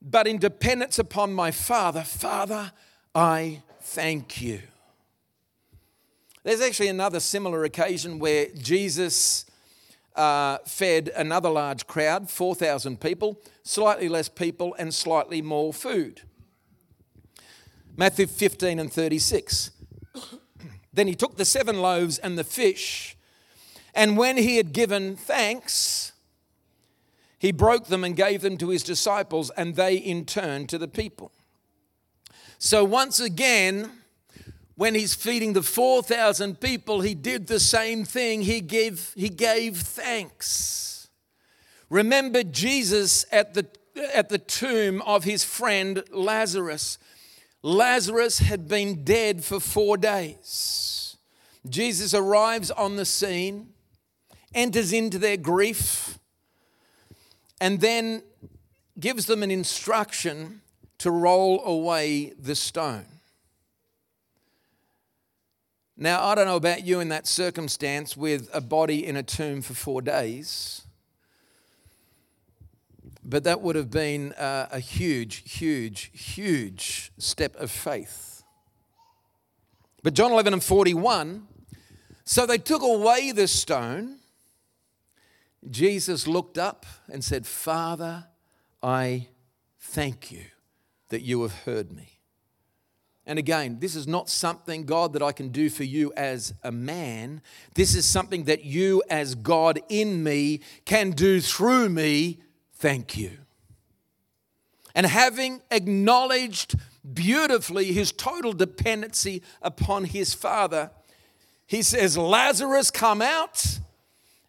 but 0.00 0.26
in 0.26 0.38
dependence 0.38 0.98
upon 0.98 1.34
my 1.34 1.50
Father. 1.50 2.02
Father, 2.02 2.72
I 3.14 3.62
thank 3.80 4.40
you. 4.40 4.60
There's 6.46 6.60
actually 6.60 6.86
another 6.86 7.18
similar 7.18 7.64
occasion 7.64 8.20
where 8.20 8.46
Jesus 8.56 9.46
uh, 10.14 10.58
fed 10.58 11.10
another 11.16 11.50
large 11.50 11.88
crowd, 11.88 12.30
4,000 12.30 13.00
people, 13.00 13.40
slightly 13.64 14.08
less 14.08 14.28
people, 14.28 14.72
and 14.78 14.94
slightly 14.94 15.42
more 15.42 15.72
food. 15.72 16.20
Matthew 17.96 18.28
15 18.28 18.78
and 18.78 18.92
36. 18.92 19.72
Then 20.92 21.08
he 21.08 21.16
took 21.16 21.36
the 21.36 21.44
seven 21.44 21.80
loaves 21.82 22.16
and 22.16 22.38
the 22.38 22.44
fish, 22.44 23.16
and 23.92 24.16
when 24.16 24.36
he 24.36 24.56
had 24.56 24.72
given 24.72 25.16
thanks, 25.16 26.12
he 27.40 27.50
broke 27.50 27.88
them 27.88 28.04
and 28.04 28.14
gave 28.14 28.42
them 28.42 28.56
to 28.58 28.68
his 28.68 28.84
disciples, 28.84 29.50
and 29.56 29.74
they 29.74 29.96
in 29.96 30.24
turn 30.24 30.68
to 30.68 30.78
the 30.78 30.86
people. 30.86 31.32
So 32.60 32.84
once 32.84 33.18
again, 33.18 33.90
when 34.76 34.94
he's 34.94 35.14
feeding 35.14 35.54
the 35.54 35.62
4,000 35.62 36.60
people, 36.60 37.00
he 37.00 37.14
did 37.14 37.46
the 37.46 37.60
same 37.60 38.04
thing. 38.04 38.42
He 38.42 38.60
gave, 38.60 39.12
he 39.16 39.30
gave 39.30 39.78
thanks. 39.78 41.08
Remember 41.88 42.42
Jesus 42.42 43.24
at 43.32 43.54
the, 43.54 43.66
at 44.14 44.28
the 44.28 44.38
tomb 44.38 45.00
of 45.02 45.24
his 45.24 45.44
friend 45.44 46.04
Lazarus. 46.10 46.98
Lazarus 47.62 48.38
had 48.38 48.68
been 48.68 49.02
dead 49.02 49.44
for 49.44 49.60
four 49.60 49.96
days. 49.96 51.16
Jesus 51.68 52.12
arrives 52.12 52.70
on 52.70 52.96
the 52.96 53.06
scene, 53.06 53.70
enters 54.54 54.92
into 54.92 55.18
their 55.18 55.38
grief, 55.38 56.18
and 57.60 57.80
then 57.80 58.22
gives 59.00 59.26
them 59.26 59.42
an 59.42 59.50
instruction 59.50 60.60
to 60.98 61.10
roll 61.10 61.64
away 61.64 62.34
the 62.38 62.54
stone. 62.54 63.15
Now, 65.96 66.24
I 66.24 66.34
don't 66.34 66.46
know 66.46 66.56
about 66.56 66.84
you 66.84 67.00
in 67.00 67.08
that 67.08 67.26
circumstance 67.26 68.16
with 68.16 68.48
a 68.52 68.60
body 68.60 69.06
in 69.06 69.16
a 69.16 69.22
tomb 69.22 69.62
for 69.62 69.74
four 69.74 70.02
days. 70.02 70.82
But 73.24 73.44
that 73.44 73.60
would 73.60 73.76
have 73.76 73.90
been 73.90 74.32
uh, 74.34 74.68
a 74.70 74.78
huge, 74.78 75.50
huge, 75.50 76.10
huge 76.12 77.12
step 77.18 77.56
of 77.56 77.70
faith. 77.70 78.42
But 80.02 80.14
John 80.14 80.32
11 80.32 80.52
and 80.52 80.62
41 80.62 81.48
so 82.28 82.44
they 82.44 82.58
took 82.58 82.82
away 82.82 83.30
the 83.30 83.46
stone. 83.46 84.16
Jesus 85.70 86.26
looked 86.26 86.58
up 86.58 86.84
and 87.08 87.22
said, 87.22 87.46
Father, 87.46 88.26
I 88.82 89.28
thank 89.78 90.32
you 90.32 90.46
that 91.08 91.22
you 91.22 91.42
have 91.42 91.54
heard 91.62 91.92
me. 91.92 92.15
And 93.26 93.38
again, 93.38 93.78
this 93.80 93.96
is 93.96 94.06
not 94.06 94.28
something, 94.28 94.84
God, 94.84 95.12
that 95.14 95.22
I 95.22 95.32
can 95.32 95.48
do 95.48 95.68
for 95.68 95.84
you 95.84 96.12
as 96.16 96.54
a 96.62 96.70
man. 96.70 97.42
This 97.74 97.94
is 97.94 98.06
something 98.06 98.44
that 98.44 98.64
you, 98.64 99.02
as 99.10 99.34
God 99.34 99.80
in 99.88 100.22
me, 100.22 100.60
can 100.84 101.10
do 101.10 101.40
through 101.40 101.88
me 101.88 102.38
Thank 102.78 103.16
you. 103.16 103.30
And 104.94 105.06
having 105.06 105.62
acknowledged 105.70 106.76
beautifully 107.14 107.86
his 107.92 108.12
total 108.12 108.52
dependency 108.52 109.42
upon 109.62 110.04
his 110.04 110.34
Father, 110.34 110.90
he 111.66 111.82
says, 111.82 112.16
Lazarus, 112.18 112.90
come 112.90 113.22
out. 113.22 113.78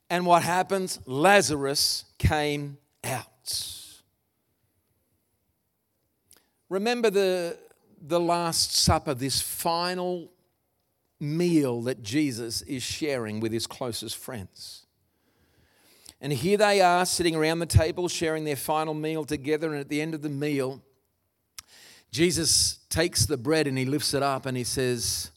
And 0.09 0.25
what 0.25 0.43
happens? 0.43 0.99
Lazarus 1.05 2.05
came 2.17 2.77
out. 3.03 3.23
Remember 6.69 7.09
the, 7.09 7.57
the 8.07 8.19
Last 8.19 8.75
Supper, 8.75 9.13
this 9.13 9.41
final 9.41 10.31
meal 11.19 11.81
that 11.83 12.03
Jesus 12.03 12.61
is 12.61 12.83
sharing 12.83 13.39
with 13.39 13.51
his 13.51 13.67
closest 13.67 14.17
friends. 14.17 14.85
And 16.19 16.33
here 16.33 16.57
they 16.57 16.81
are 16.81 17.05
sitting 17.05 17.35
around 17.35 17.59
the 17.59 17.65
table, 17.65 18.07
sharing 18.07 18.43
their 18.43 18.55
final 18.55 18.93
meal 18.93 19.23
together. 19.23 19.71
And 19.71 19.79
at 19.79 19.89
the 19.89 20.01
end 20.01 20.13
of 20.13 20.21
the 20.21 20.29
meal, 20.29 20.81
Jesus 22.11 22.79
takes 22.89 23.25
the 23.25 23.37
bread 23.37 23.67
and 23.67 23.77
he 23.77 23.85
lifts 23.85 24.13
it 24.13 24.23
up 24.23 24.45
and 24.45 24.57
he 24.57 24.63
says, 24.63 25.31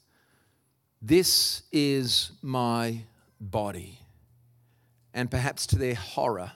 This 1.02 1.62
is 1.70 2.32
my 2.40 3.02
body. 3.40 3.98
And 5.12 5.30
perhaps 5.30 5.66
to 5.68 5.76
their 5.76 5.96
horror, 5.96 6.52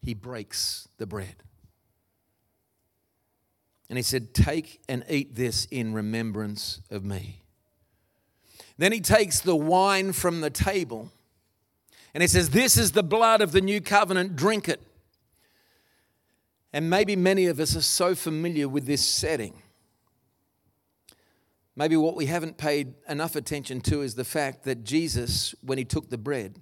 he 0.00 0.14
breaks 0.14 0.88
the 0.96 1.06
bread. 1.06 1.42
And 3.88 3.98
he 3.98 4.02
said, 4.02 4.34
Take 4.34 4.80
and 4.88 5.04
eat 5.08 5.34
this 5.34 5.66
in 5.66 5.94
remembrance 5.94 6.80
of 6.90 7.04
me. 7.04 7.42
Then 8.76 8.92
he 8.92 9.00
takes 9.00 9.40
the 9.40 9.56
wine 9.56 10.12
from 10.12 10.40
the 10.40 10.50
table 10.50 11.10
and 12.14 12.22
he 12.22 12.28
says, 12.28 12.50
This 12.50 12.76
is 12.76 12.92
the 12.92 13.02
blood 13.02 13.40
of 13.40 13.52
the 13.52 13.60
new 13.60 13.80
covenant, 13.80 14.36
drink 14.36 14.68
it. 14.68 14.80
And 16.72 16.90
maybe 16.90 17.16
many 17.16 17.46
of 17.46 17.60
us 17.60 17.76
are 17.76 17.82
so 17.82 18.14
familiar 18.14 18.68
with 18.68 18.86
this 18.86 19.04
setting. 19.04 19.62
Maybe 21.74 21.96
what 21.96 22.16
we 22.16 22.26
haven't 22.26 22.58
paid 22.58 22.94
enough 23.08 23.36
attention 23.36 23.80
to 23.82 24.02
is 24.02 24.16
the 24.16 24.24
fact 24.24 24.64
that 24.64 24.82
Jesus, 24.82 25.54
when 25.62 25.78
he 25.78 25.84
took 25.84 26.10
the 26.10 26.18
bread, 26.18 26.56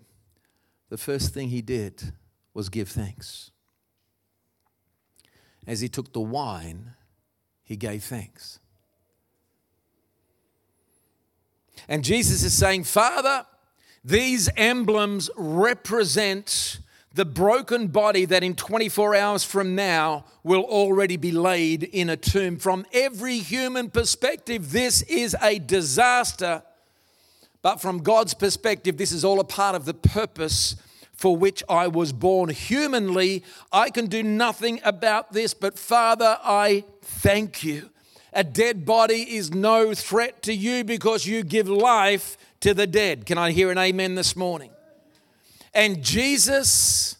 the 0.91 0.99
first 0.99 1.33
thing 1.33 1.49
he 1.49 1.63
did 1.63 2.13
was 2.53 2.69
give 2.69 2.89
thanks. 2.89 3.51
As 5.67 5.81
he 5.81 5.89
took 5.89 6.13
the 6.13 6.21
wine, 6.21 6.96
he 7.67 7.77
gave 7.77 8.05
thanks. 8.05 8.61
And 11.89 12.03
Jesus 12.03 12.43
is 12.43 12.57
saying, 12.57 12.85
Father, 12.85 13.45
these 14.05 14.49
emblems 14.57 15.29
represent 15.37 16.79
the 17.13 17.25
broken 17.25 17.89
body 17.89 18.25
that 18.25 18.45
in 18.45 18.55
24 18.55 19.15
hours 19.17 19.43
from 19.43 19.75
now 19.75 20.25
will 20.45 20.63
already 20.63 21.17
be 21.17 21.33
laid 21.33 21.83
in 21.83 22.09
a 22.09 22.17
tomb. 22.17 22.57
From 22.57 22.87
every 22.93 23.39
human 23.39 23.91
perspective, 23.91 24.71
this 24.71 25.03
is 25.03 25.35
a 25.43 25.59
disaster. 25.59 26.63
But 27.63 27.81
from 27.81 27.99
God's 27.99 28.35
perspective, 28.35 28.97
this 28.97 29.11
is 29.11 29.25
all 29.25 29.41
a 29.41 29.45
part 29.45 29.75
of 29.75 29.87
the 29.87 29.95
purpose 29.95 30.77
for 31.17 31.37
which 31.37 31.63
I 31.69 31.89
was 31.89 32.13
born. 32.13 32.51
Humanly, 32.51 33.43
I 33.73 33.91
can 33.91 34.07
do 34.07 34.23
nothing 34.23 34.81
about 34.85 35.33
this, 35.33 35.55
but 35.55 35.79
Father, 35.79 36.39
I 36.45 36.85
thank 37.03 37.65
you. 37.65 37.91
A 38.33 38.45
dead 38.45 38.85
body 38.85 39.37
is 39.37 39.51
no 39.51 39.95
threat 39.95 40.43
to 40.43 40.53
you 40.53 40.85
because 40.85 41.27
you 41.27 41.43
give 41.43 41.69
life 41.69 42.37
to 42.61 42.75
the 42.75 42.87
dead. 42.87 43.25
Can 43.25 43.39
I 43.39 43.53
hear 43.53 43.71
an 43.71 43.79
amen 43.79 44.15
this 44.15 44.37
morning? 44.37 44.71
And 45.73 46.03
Jesus, 46.03 47.17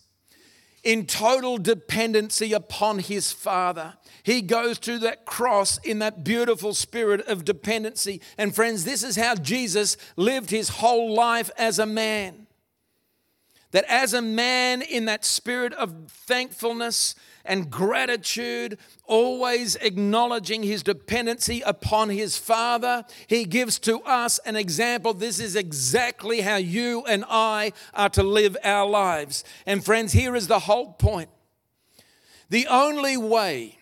in 0.85 1.07
total 1.07 1.57
dependency 1.57 2.53
upon 2.53 2.99
his 2.99 3.33
Father, 3.33 3.95
He 4.23 4.43
goes 4.43 4.79
to 4.81 4.99
that 4.99 5.25
cross 5.25 5.79
in 5.79 6.01
that 6.01 6.25
beautiful 6.25 6.75
spirit 6.75 7.27
of 7.29 7.45
dependency. 7.45 8.21
And 8.37 8.53
friends, 8.53 8.85
this 8.85 9.05
is 9.05 9.15
how 9.15 9.37
Jesus 9.37 9.97
lived 10.17 10.51
his 10.51 10.69
whole 10.69 11.15
life 11.15 11.49
as 11.57 11.79
a 11.79 11.87
man. 11.87 12.46
That 13.73 13.85
as 13.89 14.15
a 14.15 14.23
man, 14.23 14.83
in 14.83 15.07
that 15.07 15.25
spirit 15.25 15.73
of 15.75 16.09
thankfulness 16.09 17.15
and 17.45 17.71
gratitude, 17.71 18.79
always 19.05 19.77
acknowledging 19.77 20.63
his 20.63 20.83
dependency 20.83 21.63
upon 21.63 22.11
his 22.11 22.37
Father, 22.37 23.05
he 23.27 23.45
gives 23.45 23.79
to 23.81 24.01
us 24.01 24.39
an 24.41 24.57
example. 24.57 25.15
This 25.15 25.41
is 25.41 25.57
exactly 25.57 26.41
how 26.41 26.57
you 26.57 27.05
and 27.07 27.25
I 27.29 27.73
are 27.95 28.09
to 28.11 28.23
live 28.23 28.57
our 28.65 28.89
lives. 28.89 29.45
And 29.67 29.85
friends, 29.85 30.13
here 30.13 30.35
is 30.37 30.49
the 30.49 30.61
whole 30.61 30.93
point. 30.93 31.31
The 32.49 32.67
only 32.69 33.17
way 33.17 33.79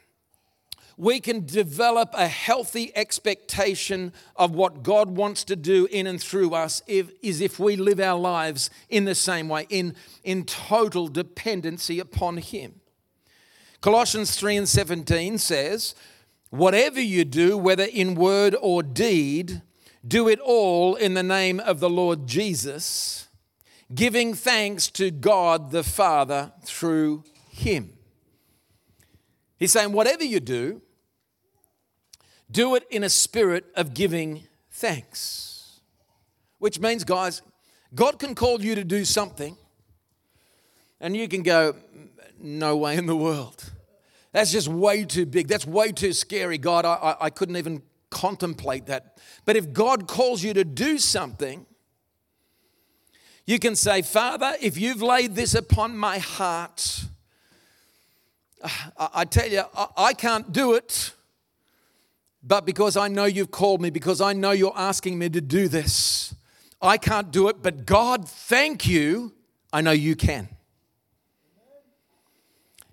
we 0.96 1.20
can 1.20 1.44
develop 1.44 2.10
a 2.14 2.28
healthy 2.28 2.92
expectation 2.96 4.12
of 4.36 4.54
what 4.54 4.82
God 4.82 5.16
wants 5.16 5.44
to 5.44 5.56
do 5.56 5.86
in 5.90 6.06
and 6.06 6.22
through 6.22 6.54
us 6.54 6.82
if, 6.86 7.10
is 7.22 7.40
if 7.40 7.58
we 7.58 7.76
live 7.76 8.00
our 8.00 8.18
lives 8.18 8.70
in 8.88 9.04
the 9.04 9.14
same 9.14 9.48
way, 9.48 9.66
in, 9.70 9.94
in 10.22 10.44
total 10.44 11.08
dependency 11.08 11.98
upon 11.98 12.36
Him. 12.36 12.80
Colossians 13.80 14.36
3 14.36 14.56
and 14.58 14.68
17 14.68 15.38
says, 15.38 15.94
Whatever 16.50 17.00
you 17.00 17.24
do, 17.24 17.58
whether 17.58 17.84
in 17.84 18.14
word 18.14 18.54
or 18.60 18.82
deed, 18.82 19.62
do 20.06 20.28
it 20.28 20.38
all 20.38 20.94
in 20.94 21.14
the 21.14 21.22
name 21.22 21.58
of 21.58 21.80
the 21.80 21.90
Lord 21.90 22.26
Jesus, 22.26 23.26
giving 23.92 24.34
thanks 24.34 24.88
to 24.92 25.10
God 25.10 25.72
the 25.72 25.82
Father 25.82 26.52
through 26.62 27.24
Him. 27.48 27.94
He's 29.58 29.72
saying, 29.72 29.92
whatever 29.92 30.24
you 30.24 30.40
do, 30.40 30.82
do 32.50 32.74
it 32.74 32.84
in 32.90 33.04
a 33.04 33.08
spirit 33.08 33.64
of 33.74 33.94
giving 33.94 34.44
thanks. 34.70 35.80
Which 36.58 36.80
means, 36.80 37.04
guys, 37.04 37.42
God 37.94 38.18
can 38.18 38.34
call 38.34 38.60
you 38.62 38.74
to 38.74 38.84
do 38.84 39.04
something, 39.04 39.56
and 41.00 41.16
you 41.16 41.28
can 41.28 41.42
go, 41.42 41.74
no 42.40 42.76
way 42.76 42.96
in 42.96 43.06
the 43.06 43.16
world. 43.16 43.72
That's 44.32 44.50
just 44.50 44.68
way 44.68 45.04
too 45.04 45.26
big. 45.26 45.48
That's 45.48 45.66
way 45.66 45.92
too 45.92 46.12
scary. 46.12 46.58
God, 46.58 46.84
I, 46.84 46.94
I, 46.94 47.26
I 47.26 47.30
couldn't 47.30 47.56
even 47.56 47.82
contemplate 48.10 48.86
that. 48.86 49.18
But 49.44 49.56
if 49.56 49.72
God 49.72 50.08
calls 50.08 50.42
you 50.42 50.52
to 50.54 50.64
do 50.64 50.98
something, 50.98 51.66
you 53.46 53.58
can 53.58 53.76
say, 53.76 54.02
Father, 54.02 54.54
if 54.60 54.78
you've 54.78 55.02
laid 55.02 55.34
this 55.34 55.54
upon 55.54 55.96
my 55.96 56.18
heart, 56.18 57.04
I, 58.62 59.08
I 59.14 59.24
tell 59.24 59.48
you, 59.48 59.62
I, 59.76 59.86
I 59.96 60.12
can't 60.14 60.52
do 60.52 60.74
it, 60.74 61.12
but 62.46 62.66
because 62.66 62.96
I 62.96 63.08
know 63.08 63.24
you've 63.24 63.50
called 63.50 63.80
me, 63.80 63.90
because 63.90 64.20
I 64.20 64.34
know 64.34 64.50
you're 64.50 64.76
asking 64.76 65.18
me 65.18 65.30
to 65.30 65.40
do 65.40 65.66
this, 65.66 66.34
I 66.80 66.98
can't 66.98 67.30
do 67.30 67.48
it. 67.48 67.62
But 67.62 67.86
God, 67.86 68.28
thank 68.28 68.86
you, 68.86 69.32
I 69.72 69.80
know 69.80 69.92
you 69.92 70.14
can. 70.14 70.48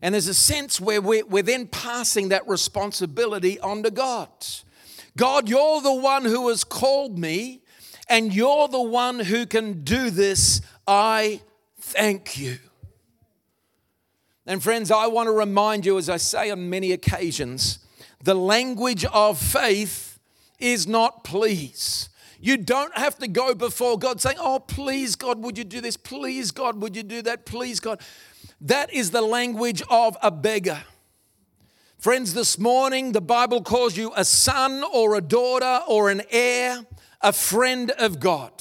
And 0.02 0.16
there's 0.16 0.28
a 0.28 0.34
sense 0.34 0.80
where 0.82 1.02
we're, 1.02 1.44
then 1.44 1.68
passing 1.68 2.30
that 2.30 2.48
responsibility 2.48 3.60
on 3.60 3.84
to 3.84 3.92
God. 3.92 4.30
God, 5.18 5.50
you're 5.50 5.82
the 5.82 5.94
one 5.94 6.24
who 6.26 6.48
has 6.48 6.64
called 6.64 7.20
me, 7.20 7.62
and 8.10 8.34
you're 8.34 8.68
the 8.70 8.82
one 8.82 9.20
who 9.20 9.46
can 9.46 9.84
do 9.84 10.10
this. 10.10 10.62
I 10.88 11.42
thank 11.80 12.38
you. 12.38 12.58
And 14.48 14.64
friends, 14.64 14.90
I 14.90 15.08
want 15.08 15.28
to 15.28 15.32
remind 15.32 15.86
you, 15.86 15.98
as 15.98 16.10
I 16.10 16.18
say 16.18 16.50
on 16.50 16.70
many 16.70 16.94
occasions, 16.94 17.81
the 18.24 18.36
language 18.36 19.06
of 19.06 19.38
faith 19.38 20.20
is 20.60 20.88
not 20.88 21.24
please. 21.24 22.10
You 22.40 22.58
don't 22.58 22.98
have 22.98 23.18
to 23.20 23.28
go 23.28 23.54
before 23.54 24.00
God 24.00 24.20
saying, 24.20 24.38
Oh, 24.40 24.60
please, 24.60 25.16
God, 25.16 25.44
would 25.44 25.58
you 25.58 25.64
do 25.64 25.80
this? 25.80 25.96
Please, 25.96 26.52
God, 26.52 26.82
would 26.82 26.96
you 26.96 27.04
do 27.04 27.22
that? 27.22 27.46
Please, 27.46 27.80
God. 27.80 28.02
That 28.60 28.94
is 28.94 29.12
the 29.12 29.22
language 29.22 29.84
of 29.90 30.18
a 30.22 30.32
beggar. 30.32 30.84
Friends, 32.00 32.34
this 32.34 32.58
morning 32.58 33.12
the 33.12 33.22
Bible 33.22 33.62
calls 33.62 33.96
you 33.96 34.12
a 34.16 34.26
son 34.26 34.84
or 34.92 35.16
a 35.16 35.22
daughter 35.22 35.82
or 35.88 36.10
an 36.10 36.24
heir, 36.32 36.84
a 37.22 37.32
friend 37.32 37.92
of 37.92 38.20
God. 38.20 38.52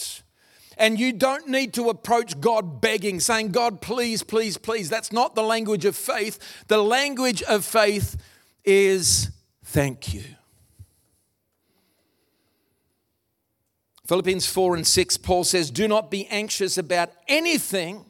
And 0.76 1.00
you 1.00 1.12
don't 1.12 1.48
need 1.48 1.72
to 1.74 1.88
approach 1.88 2.38
God 2.40 2.82
begging, 2.82 3.18
saying, 3.20 3.52
God, 3.52 3.80
please, 3.80 4.22
please, 4.22 4.58
please. 4.58 4.90
That's 4.90 5.12
not 5.12 5.34
the 5.34 5.42
language 5.42 5.86
of 5.86 5.96
faith. 5.96 6.64
The 6.68 6.82
language 6.82 7.42
of 7.42 7.64
faith 7.64 8.16
is 8.64 9.30
thank 9.72 10.14
you. 10.14 10.24
Philippians 14.06 14.46
4 14.46 14.76
and 14.76 14.86
6, 14.86 15.16
Paul 15.18 15.44
says, 15.44 15.70
Do 15.70 15.86
not 15.86 16.10
be 16.10 16.26
anxious 16.26 16.76
about 16.76 17.10
anything 17.28 18.04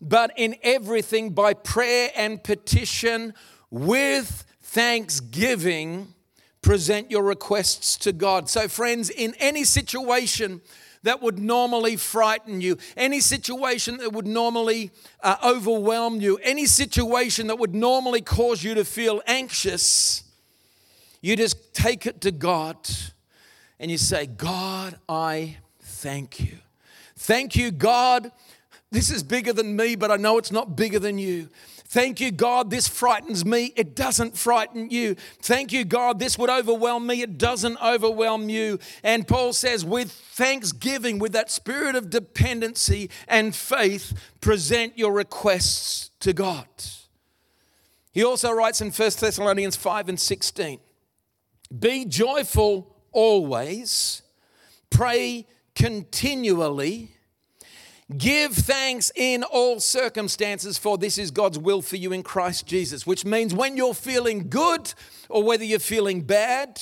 but 0.00 0.32
in 0.36 0.56
everything 0.62 1.30
by 1.30 1.54
prayer 1.54 2.10
and 2.14 2.42
petition 2.44 3.32
with 3.70 4.44
thanksgiving 4.60 6.12
present 6.60 7.10
your 7.10 7.22
requests 7.22 7.96
to 7.98 8.12
God. 8.12 8.50
So, 8.50 8.68
friends, 8.68 9.08
in 9.08 9.34
any 9.38 9.64
situation 9.64 10.60
that 11.02 11.22
would 11.22 11.38
normally 11.38 11.96
frighten 11.96 12.60
you, 12.60 12.76
any 12.96 13.20
situation 13.20 13.98
that 13.98 14.12
would 14.12 14.26
normally 14.26 14.90
uh, 15.22 15.36
overwhelm 15.44 16.20
you, 16.20 16.38
any 16.42 16.66
situation 16.66 17.46
that 17.46 17.58
would 17.58 17.74
normally 17.74 18.20
cause 18.20 18.62
you 18.62 18.74
to 18.74 18.84
feel 18.84 19.22
anxious, 19.26 20.23
you 21.24 21.36
just 21.36 21.72
take 21.72 22.04
it 22.04 22.20
to 22.20 22.30
God 22.30 22.76
and 23.80 23.90
you 23.90 23.96
say, 23.96 24.26
God, 24.26 24.98
I 25.08 25.56
thank 25.80 26.38
you. 26.38 26.58
Thank 27.16 27.56
you, 27.56 27.70
God, 27.70 28.30
this 28.90 29.10
is 29.10 29.22
bigger 29.22 29.54
than 29.54 29.74
me, 29.74 29.96
but 29.96 30.10
I 30.10 30.16
know 30.16 30.36
it's 30.36 30.52
not 30.52 30.76
bigger 30.76 30.98
than 30.98 31.16
you. 31.16 31.48
Thank 31.86 32.20
you, 32.20 32.30
God, 32.30 32.68
this 32.68 32.86
frightens 32.86 33.42
me. 33.42 33.72
It 33.74 33.96
doesn't 33.96 34.36
frighten 34.36 34.90
you. 34.90 35.16
Thank 35.40 35.72
you, 35.72 35.86
God, 35.86 36.18
this 36.18 36.36
would 36.36 36.50
overwhelm 36.50 37.06
me. 37.06 37.22
It 37.22 37.38
doesn't 37.38 37.82
overwhelm 37.82 38.50
you. 38.50 38.78
And 39.02 39.26
Paul 39.26 39.54
says, 39.54 39.82
with 39.82 40.12
thanksgiving, 40.12 41.18
with 41.18 41.32
that 41.32 41.50
spirit 41.50 41.96
of 41.96 42.10
dependency 42.10 43.08
and 43.26 43.56
faith, 43.56 44.12
present 44.42 44.98
your 44.98 45.14
requests 45.14 46.10
to 46.20 46.34
God. 46.34 46.66
He 48.12 48.22
also 48.22 48.52
writes 48.52 48.82
in 48.82 48.90
1 48.90 49.10
Thessalonians 49.18 49.76
5 49.76 50.10
and 50.10 50.20
16 50.20 50.80
Be 51.76 52.04
joyful 52.04 52.96
always, 53.12 54.22
pray 54.90 55.46
continually 55.74 57.14
Give 58.16 58.52
thanks 58.52 59.10
in 59.16 59.42
all 59.44 59.80
circumstances, 59.80 60.76
for 60.76 60.98
this 60.98 61.16
is 61.16 61.30
God's 61.30 61.58
will 61.58 61.80
for 61.80 61.96
you 61.96 62.12
in 62.12 62.22
Christ 62.22 62.66
Jesus. 62.66 63.06
Which 63.06 63.24
means 63.24 63.54
when 63.54 63.78
you're 63.78 63.94
feeling 63.94 64.50
good 64.50 64.92
or 65.30 65.42
whether 65.42 65.64
you're 65.64 65.78
feeling 65.78 66.20
bad, 66.20 66.80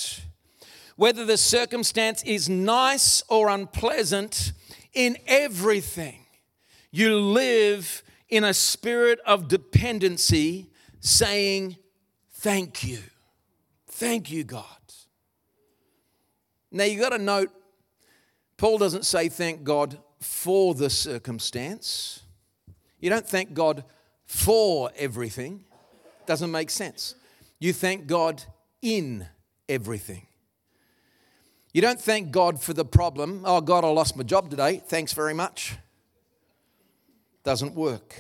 whether 0.97 1.25
the 1.25 1.37
circumstance 1.37 2.25
is 2.25 2.49
nice 2.49 3.23
or 3.29 3.49
unpleasant, 3.49 4.53
in 4.95 5.17
everything, 5.27 6.27
you 6.91 7.17
live 7.17 8.03
in 8.29 8.43
a 8.43 8.53
spirit 8.53 9.21
of 9.25 9.47
dependency, 9.47 10.71
saying, 11.01 11.77
Thank 12.33 12.83
you. 12.83 12.99
Thank 14.03 14.33
you, 14.33 14.43
God. 14.43 14.65
Now 16.73 16.83
you 16.83 16.99
got 16.99 17.11
to 17.11 17.19
note, 17.19 17.51
Paul 18.57 18.77
doesn't 18.77 19.05
say 19.05 19.29
thank 19.29 19.63
God 19.63 19.97
for 20.19 20.75
the 20.75 20.91
circumstance. 20.91 22.19
You 22.99 23.11
don't 23.11 23.25
thank 23.25 23.55
God 23.55 23.85
for 24.27 24.91
everything. 24.97 25.63
Doesn't 26.27 26.51
make 26.51 26.71
sense. 26.71 27.15
You 27.61 27.73
thank 27.73 28.09
God 28.09 28.43
in 28.83 29.29
everything. 29.69 30.27
You 31.73 31.81
don't 31.81 32.01
thank 32.01 32.33
God 32.33 32.61
for 32.61 32.73
the 32.73 32.85
problem. 32.85 33.43
Oh, 33.45 33.61
God, 33.61 33.85
I 33.85 33.89
lost 33.91 34.17
my 34.17 34.25
job 34.25 34.51
today. 34.51 34.83
Thanks 34.85 35.13
very 35.13 35.33
much. 35.33 35.77
Doesn't 37.45 37.77
work. 37.77 38.17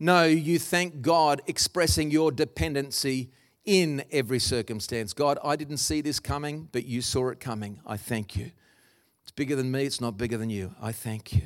No, 0.00 0.24
you 0.24 0.58
thank 0.58 1.02
God 1.02 1.42
expressing 1.46 2.10
your 2.10 2.32
dependency 2.32 3.28
in 3.64 4.04
every 4.10 4.38
circumstance. 4.38 5.12
God, 5.12 5.38
I 5.44 5.56
didn't 5.56 5.78
see 5.78 6.00
this 6.00 6.20
coming, 6.20 6.68
but 6.72 6.84
you 6.84 7.02
saw 7.02 7.28
it 7.28 7.40
coming. 7.40 7.80
I 7.86 7.96
thank 7.96 8.36
you. 8.36 8.50
It's 9.22 9.30
bigger 9.30 9.56
than 9.56 9.70
me, 9.70 9.84
it's 9.84 10.00
not 10.00 10.16
bigger 10.16 10.38
than 10.38 10.50
you. 10.50 10.74
I 10.80 10.92
thank 10.92 11.34
you. 11.34 11.42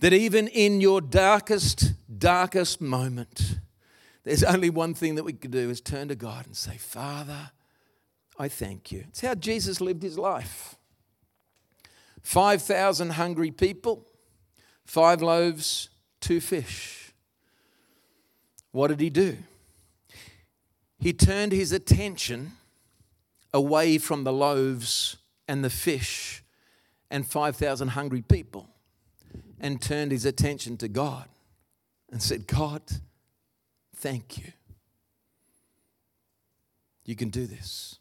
That 0.00 0.12
even 0.12 0.48
in 0.48 0.80
your 0.80 1.00
darkest, 1.00 1.92
darkest 2.18 2.80
moment, 2.80 3.58
there's 4.24 4.42
only 4.42 4.70
one 4.70 4.94
thing 4.94 5.14
that 5.16 5.24
we 5.24 5.34
can 5.34 5.50
do 5.50 5.70
is 5.70 5.80
turn 5.80 6.08
to 6.08 6.14
God 6.14 6.46
and 6.46 6.56
say, 6.56 6.78
Father, 6.78 7.50
I 8.38 8.48
thank 8.48 8.90
you. 8.90 9.04
It's 9.08 9.20
how 9.20 9.34
Jesus 9.34 9.80
lived 9.80 10.02
his 10.02 10.18
life. 10.18 10.76
5,000 12.22 13.10
hungry 13.10 13.50
people, 13.50 14.06
five 14.86 15.20
loaves, 15.20 15.90
two 16.20 16.40
fish. 16.40 17.12
What 18.72 18.88
did 18.88 19.00
he 19.00 19.10
do? 19.10 19.36
He 21.04 21.12
turned 21.12 21.52
his 21.52 21.70
attention 21.70 22.52
away 23.52 23.98
from 23.98 24.24
the 24.24 24.32
loaves 24.32 25.18
and 25.46 25.62
the 25.62 25.68
fish 25.68 26.42
and 27.10 27.26
5,000 27.26 27.88
hungry 27.88 28.22
people 28.22 28.70
and 29.60 29.82
turned 29.82 30.12
his 30.12 30.24
attention 30.24 30.78
to 30.78 30.88
God 30.88 31.28
and 32.10 32.22
said, 32.22 32.46
God, 32.46 32.80
thank 33.94 34.38
you. 34.38 34.50
You 37.04 37.16
can 37.16 37.28
do 37.28 37.46
this. 37.46 37.98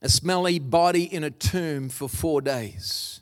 A 0.00 0.08
smelly 0.08 0.60
body 0.60 1.12
in 1.12 1.24
a 1.24 1.30
tomb 1.32 1.88
for 1.88 2.08
four 2.08 2.40
days. 2.40 3.20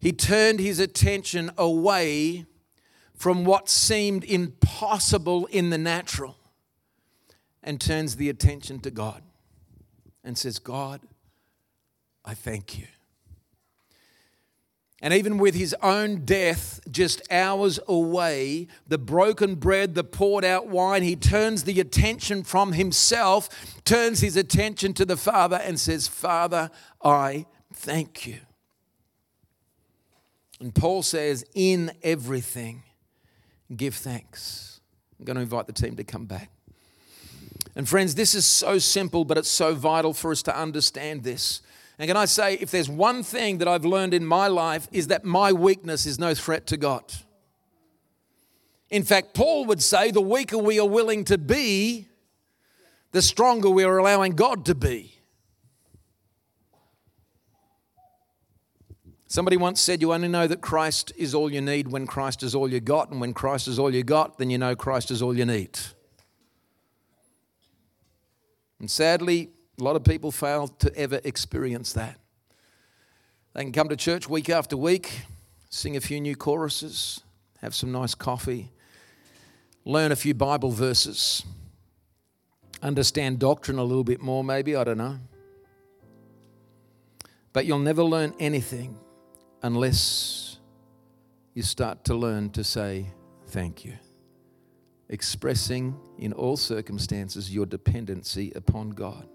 He 0.00 0.10
turned 0.10 0.58
his 0.58 0.80
attention 0.80 1.52
away 1.56 2.46
from 3.14 3.44
what 3.44 3.68
seemed 3.68 4.24
impossible 4.24 5.46
in 5.46 5.70
the 5.70 5.78
natural 5.78 6.36
and 7.62 7.80
turns 7.80 8.16
the 8.16 8.28
attention 8.28 8.80
to 8.80 8.90
God 8.90 9.22
and 10.24 10.36
says, 10.36 10.58
God, 10.58 11.00
I 12.24 12.34
thank 12.34 12.78
you. 12.78 12.86
And 15.02 15.12
even 15.12 15.38
with 15.38 15.56
his 15.56 15.74
own 15.82 16.24
death 16.24 16.80
just 16.88 17.20
hours 17.28 17.80
away, 17.88 18.68
the 18.86 18.98
broken 18.98 19.56
bread, 19.56 19.96
the 19.96 20.04
poured 20.04 20.44
out 20.44 20.68
wine, 20.68 21.02
he 21.02 21.16
turns 21.16 21.64
the 21.64 21.80
attention 21.80 22.44
from 22.44 22.72
himself, 22.72 23.48
turns 23.84 24.20
his 24.20 24.36
attention 24.36 24.94
to 24.94 25.04
the 25.04 25.16
Father, 25.16 25.56
and 25.56 25.80
says, 25.80 26.06
Father, 26.06 26.70
I 27.02 27.46
thank 27.72 28.28
you. 28.28 28.38
And 30.60 30.72
Paul 30.72 31.02
says, 31.02 31.44
In 31.52 31.90
everything, 32.04 32.84
give 33.76 33.96
thanks. 33.96 34.80
I'm 35.18 35.24
going 35.24 35.34
to 35.34 35.42
invite 35.42 35.66
the 35.66 35.72
team 35.72 35.96
to 35.96 36.04
come 36.04 36.26
back. 36.26 36.48
And 37.74 37.88
friends, 37.88 38.14
this 38.14 38.34
is 38.34 38.44
so 38.44 38.78
simple, 38.78 39.24
but 39.24 39.38
it's 39.38 39.48
so 39.48 39.74
vital 39.74 40.12
for 40.12 40.30
us 40.30 40.42
to 40.42 40.56
understand 40.56 41.22
this. 41.22 41.62
And 41.98 42.08
can 42.08 42.16
I 42.16 42.26
say, 42.26 42.54
if 42.54 42.70
there's 42.70 42.88
one 42.88 43.22
thing 43.22 43.58
that 43.58 43.68
I've 43.68 43.84
learned 43.84 44.14
in 44.14 44.26
my 44.26 44.48
life, 44.48 44.88
is 44.92 45.06
that 45.06 45.24
my 45.24 45.52
weakness 45.52 46.04
is 46.04 46.18
no 46.18 46.34
threat 46.34 46.66
to 46.68 46.76
God. 46.76 47.04
In 48.90 49.04
fact, 49.04 49.34
Paul 49.34 49.64
would 49.66 49.82
say 49.82 50.10
the 50.10 50.20
weaker 50.20 50.58
we 50.58 50.78
are 50.78 50.88
willing 50.88 51.24
to 51.24 51.38
be, 51.38 52.08
the 53.12 53.22
stronger 53.22 53.70
we 53.70 53.84
are 53.84 53.96
allowing 53.98 54.32
God 54.32 54.66
to 54.66 54.74
be. 54.74 55.14
Somebody 59.28 59.56
once 59.56 59.80
said, 59.80 60.02
You 60.02 60.12
only 60.12 60.28
know 60.28 60.46
that 60.46 60.60
Christ 60.60 61.10
is 61.16 61.34
all 61.34 61.50
you 61.50 61.62
need 61.62 61.88
when 61.88 62.06
Christ 62.06 62.42
is 62.42 62.54
all 62.54 62.70
you 62.70 62.80
got. 62.80 63.10
And 63.10 63.18
when 63.18 63.32
Christ 63.32 63.66
is 63.66 63.78
all 63.78 63.94
you 63.94 64.02
got, 64.02 64.36
then 64.36 64.50
you 64.50 64.58
know 64.58 64.76
Christ 64.76 65.10
is 65.10 65.22
all 65.22 65.34
you 65.34 65.46
need. 65.46 65.78
And 68.82 68.90
sadly, 68.90 69.48
a 69.80 69.84
lot 69.84 69.94
of 69.94 70.02
people 70.02 70.32
fail 70.32 70.66
to 70.66 70.92
ever 70.96 71.20
experience 71.22 71.92
that. 71.92 72.18
They 73.54 73.62
can 73.62 73.70
come 73.70 73.88
to 73.88 73.96
church 73.96 74.28
week 74.28 74.50
after 74.50 74.76
week, 74.76 75.20
sing 75.70 75.96
a 75.96 76.00
few 76.00 76.20
new 76.20 76.34
choruses, 76.34 77.20
have 77.60 77.76
some 77.76 77.92
nice 77.92 78.16
coffee, 78.16 78.72
learn 79.84 80.10
a 80.10 80.16
few 80.16 80.34
Bible 80.34 80.72
verses, 80.72 81.44
understand 82.82 83.38
doctrine 83.38 83.78
a 83.78 83.84
little 83.84 84.02
bit 84.02 84.20
more, 84.20 84.42
maybe, 84.42 84.74
I 84.74 84.82
don't 84.82 84.98
know. 84.98 85.20
But 87.52 87.66
you'll 87.66 87.78
never 87.78 88.02
learn 88.02 88.34
anything 88.40 88.98
unless 89.62 90.58
you 91.54 91.62
start 91.62 92.04
to 92.06 92.16
learn 92.16 92.50
to 92.50 92.64
say 92.64 93.06
thank 93.46 93.84
you, 93.84 93.92
expressing 95.12 95.94
in 96.16 96.32
all 96.32 96.56
circumstances 96.56 97.54
your 97.54 97.66
dependency 97.66 98.50
upon 98.56 98.90
God. 98.90 99.28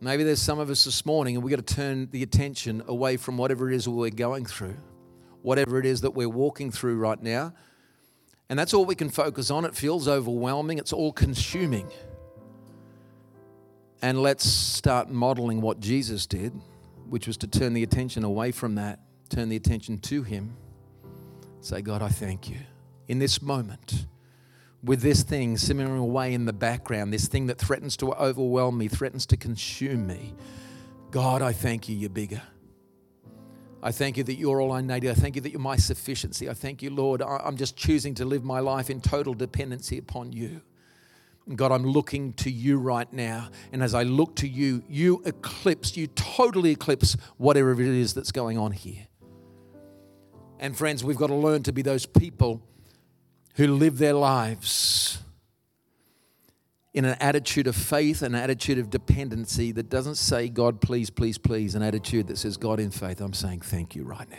Maybe 0.00 0.22
there's 0.22 0.40
some 0.40 0.60
of 0.60 0.70
us 0.70 0.84
this 0.84 1.04
morning 1.04 1.34
and 1.34 1.44
we've 1.44 1.50
got 1.54 1.66
to 1.66 1.74
turn 1.74 2.08
the 2.12 2.22
attention 2.22 2.82
away 2.86 3.16
from 3.16 3.36
whatever 3.36 3.68
it 3.68 3.74
is 3.74 3.88
we're 3.88 4.10
going 4.10 4.46
through, 4.46 4.76
whatever 5.42 5.78
it 5.78 5.84
is 5.84 6.02
that 6.02 6.12
we're 6.12 6.28
walking 6.28 6.70
through 6.70 6.96
right 6.96 7.20
now. 7.20 7.52
And 8.48 8.58
that's 8.58 8.72
all 8.72 8.84
we 8.84 8.94
can 8.94 9.10
focus 9.10 9.50
on. 9.50 9.64
It 9.64 9.74
feels 9.74 10.06
overwhelming, 10.06 10.78
it's 10.78 10.92
all 10.92 11.12
consuming. 11.12 11.90
And 14.02 14.22
let's 14.22 14.46
start 14.46 15.10
modeling 15.10 15.60
what 15.60 15.80
Jesus 15.80 16.26
did, 16.26 16.58
which 17.08 17.26
was 17.26 17.36
to 17.38 17.48
turn 17.48 17.74
the 17.74 17.82
attention 17.82 18.22
away 18.22 18.52
from 18.52 18.76
that, 18.76 19.00
turn 19.28 19.48
the 19.48 19.56
attention 19.56 19.98
to 19.98 20.22
Him. 20.22 20.56
Say, 21.60 21.82
God, 21.82 22.00
I 22.02 22.08
thank 22.08 22.48
you. 22.48 22.56
In 23.10 23.18
this 23.18 23.42
moment, 23.42 24.06
with 24.84 25.00
this 25.00 25.24
thing 25.24 25.58
simmering 25.58 25.98
away 25.98 26.32
in 26.32 26.44
the 26.44 26.52
background, 26.52 27.12
this 27.12 27.26
thing 27.26 27.48
that 27.48 27.58
threatens 27.58 27.96
to 27.96 28.12
overwhelm 28.12 28.78
me, 28.78 28.86
threatens 28.86 29.26
to 29.26 29.36
consume 29.36 30.06
me. 30.06 30.32
God, 31.10 31.42
I 31.42 31.52
thank 31.52 31.88
you, 31.88 31.96
you're 31.96 32.08
bigger. 32.08 32.40
I 33.82 33.90
thank 33.90 34.16
you 34.16 34.22
that 34.22 34.36
you're 34.36 34.60
all 34.60 34.70
I 34.70 34.80
need. 34.80 35.04
I 35.06 35.14
thank 35.14 35.34
you 35.34 35.42
that 35.42 35.50
you're 35.50 35.58
my 35.58 35.74
sufficiency. 35.74 36.48
I 36.48 36.54
thank 36.54 36.82
you, 36.82 36.90
Lord. 36.90 37.20
I'm 37.20 37.56
just 37.56 37.76
choosing 37.76 38.14
to 38.14 38.24
live 38.24 38.44
my 38.44 38.60
life 38.60 38.90
in 38.90 39.00
total 39.00 39.34
dependency 39.34 39.98
upon 39.98 40.32
you. 40.32 40.60
God, 41.56 41.72
I'm 41.72 41.82
looking 41.82 42.32
to 42.34 42.48
you 42.48 42.78
right 42.78 43.12
now. 43.12 43.48
And 43.72 43.82
as 43.82 43.92
I 43.92 44.04
look 44.04 44.36
to 44.36 44.46
you, 44.46 44.84
you 44.88 45.20
eclipse, 45.26 45.96
you 45.96 46.06
totally 46.06 46.70
eclipse 46.70 47.16
whatever 47.38 47.72
it 47.72 47.80
is 47.80 48.14
that's 48.14 48.30
going 48.30 48.56
on 48.56 48.70
here. 48.70 49.08
And 50.60 50.78
friends, 50.78 51.02
we've 51.02 51.16
got 51.16 51.26
to 51.26 51.34
learn 51.34 51.64
to 51.64 51.72
be 51.72 51.82
those 51.82 52.06
people 52.06 52.62
who 53.54 53.66
live 53.66 53.98
their 53.98 54.14
lives 54.14 55.18
in 56.92 57.04
an 57.04 57.16
attitude 57.20 57.66
of 57.66 57.76
faith, 57.76 58.22
an 58.22 58.34
attitude 58.34 58.78
of 58.78 58.90
dependency 58.90 59.70
that 59.72 59.88
doesn't 59.88 60.16
say, 60.16 60.48
God, 60.48 60.80
please, 60.80 61.08
please, 61.08 61.38
please, 61.38 61.74
an 61.74 61.82
attitude 61.82 62.26
that 62.28 62.38
says, 62.38 62.56
God, 62.56 62.80
in 62.80 62.90
faith, 62.90 63.20
I'm 63.20 63.32
saying 63.32 63.60
thank 63.60 63.94
you 63.94 64.02
right 64.02 64.28
now. 64.28 64.36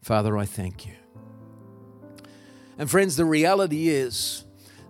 Father, 0.00 0.38
I 0.38 0.44
thank 0.44 0.86
you. 0.86 0.94
And 2.78 2.90
friends, 2.90 3.16
the 3.16 3.24
reality 3.24 3.88
is 3.88 4.44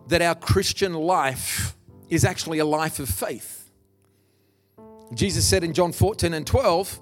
that 0.09 0.23
our 0.23 0.35
Christian 0.35 0.95
life 0.95 1.77
is 2.09 2.25
actually 2.25 2.59
a 2.59 2.65
life 2.65 2.99
of 2.99 3.09
faith. 3.09 3.71
Jesus 5.15 5.47
said 5.47 5.65
in 5.65 5.73
John 5.73 5.93
14 5.93 6.35
and 6.35 6.47
12, 6.47 7.01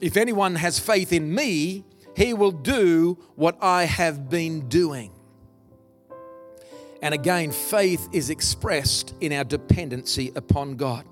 If 0.00 0.16
anyone 0.16 0.56
has 0.56 0.78
faith 0.78 1.12
in 1.12 1.32
me, 1.32 1.84
he 2.16 2.32
will 2.32 2.50
do 2.50 3.18
what 3.34 3.58
I 3.60 3.84
have 3.84 4.30
been 4.30 4.68
doing. 4.68 5.12
And 7.02 7.12
again, 7.12 7.52
faith 7.52 8.08
is 8.10 8.30
expressed 8.30 9.14
in 9.20 9.34
our 9.34 9.44
dependency 9.44 10.32
upon 10.34 10.76
God. 10.76 11.04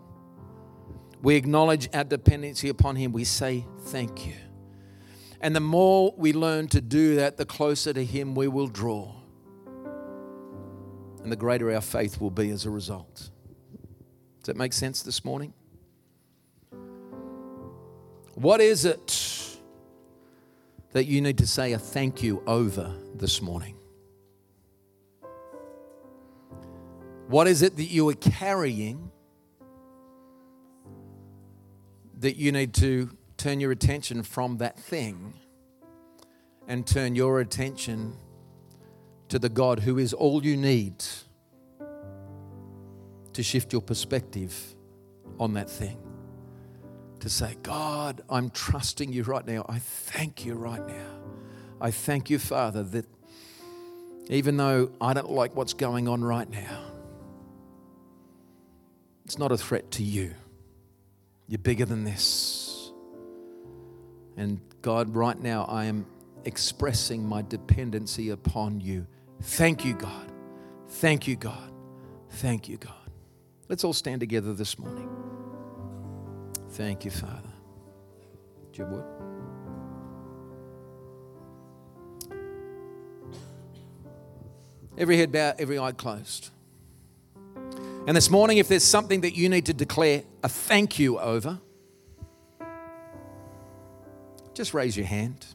We 1.21 1.37
acknowledge 1.37 1.91
our 1.93 2.05
dependency 2.05 2.71
upon 2.71 2.97
Him. 2.97 3.13
We 3.13 3.25
say, 3.25 3.67
Thank 3.89 4.27
you. 4.27 4.33
And 5.43 5.55
the 5.55 5.61
more 5.61 6.15
we 6.17 6.33
learn 6.33 6.69
to 6.69 6.81
do 6.81 7.17
that, 7.17 7.37
the 7.37 7.45
closer 7.45 7.93
to 7.93 8.03
Him 8.03 8.35
we 8.35 8.49
will 8.49 8.67
draw. 8.67 9.13
And 11.23 11.31
the 11.31 11.37
greater 11.37 11.71
our 11.71 11.83
faith 11.83 12.19
will 12.19 12.31
be 12.31 12.49
as 12.49 12.65
a 12.65 12.71
result. 12.71 13.15
Does 14.41 14.47
that 14.47 14.57
make 14.57 14.73
sense 14.73 15.03
this 15.03 15.23
morning? 15.23 15.53
What 18.35 18.63
is 18.63 18.87
it 18.87 19.44
that 20.95 21.07
you 21.07 21.21
need 21.21 21.37
to 21.39 21.47
say 21.47 21.73
a 21.73 21.79
thank 21.79 22.23
you 22.23 22.41
over 22.47 22.95
this 23.17 23.43
morning? 23.43 23.75
What 27.27 27.49
is 27.49 27.63
it 27.63 27.77
that 27.77 27.87
you 27.87 28.09
are 28.11 28.15
carrying 28.15 29.11
that 32.21 32.37
you 32.37 32.53
need 32.53 32.73
to 32.75 33.11
turn 33.37 33.59
your 33.59 33.73
attention 33.73 34.23
from 34.23 34.59
that 34.59 34.79
thing 34.79 35.35
and 36.69 36.87
turn 36.87 37.17
your 37.17 37.41
attention 37.41 38.17
to 39.31 39.41
the 39.41 39.49
God 39.49 39.81
who 39.81 39.99
is 39.99 40.13
all 40.13 40.45
you 40.45 40.57
need 40.57 41.05
to 43.33 43.43
shift 43.43 43.73
your 43.73 43.83
perspective 43.83 44.77
on 45.41 45.55
that 45.55 45.69
thing? 45.69 46.04
To 47.25 47.31
say, 47.31 47.57
God, 47.63 48.21
I'm 48.29 48.51
trusting 48.51 49.11
you 49.11 49.23
right 49.23 49.47
now. 49.47 49.65
I 49.67 49.79
thank 49.79 50.45
you 50.45 50.53
right 50.57 50.87
now. 50.87 51.07
I 51.81 51.91
thank 51.91 52.29
you, 52.29 52.39
Father, 52.39 52.83
that 52.83 53.07
even 54.29 54.59
though 54.59 54.93
I 55.01 55.15
don't 55.15 55.31
like 55.31 55.57
what's 55.57 55.73
going 55.73 56.07
on 56.07 56.23
right 56.23 56.47
now, 56.51 56.83
it's 59.25 59.39
not 59.39 59.53
a 59.53 59.57
threat 59.57 59.91
to 59.93 60.03
you. 60.03 60.35
You're 61.49 61.61
bigger 61.61 61.87
than 61.87 62.05
this. 62.05 62.93
And 64.37 64.61
God, 64.83 65.17
right 65.17 65.41
now, 65.41 65.65
I 65.65 65.87
am 65.87 66.05
expressing 66.45 67.27
my 67.27 67.41
dependency 67.41 68.29
upon 68.29 68.83
you. 68.83 69.07
Thank 69.41 69.83
you, 69.83 69.95
God. 69.95 70.31
Thank 70.89 71.27
you, 71.27 71.37
God. 71.37 71.73
Thank 72.29 72.69
you, 72.69 72.77
God. 72.77 73.11
Let's 73.71 73.83
all 73.83 73.95
stand 73.95 74.21
together 74.21 74.53
this 74.53 74.79
morning. 74.79 75.09
Thank 76.75 77.05
you, 77.05 77.13
Father. 77.13 77.51
Every 84.99 85.17
head 85.17 85.31
bowed, 85.31 85.55
every 85.61 85.79
eye 85.79 85.93
closed. 85.93 86.51
And 88.09 88.17
this 88.17 88.29
morning, 88.29 88.59
if 88.59 88.67
there's 88.67 88.83
something 88.83 89.21
that 89.21 89.37
you 89.37 89.49
need 89.49 89.67
to 89.67 89.73
declare 89.73 90.25
a 90.43 90.49
thank 90.49 90.99
you 90.99 91.21
over, 91.21 91.61
just 94.53 94.75
raise 94.75 94.97
your 94.97 95.07
hand. 95.07 95.47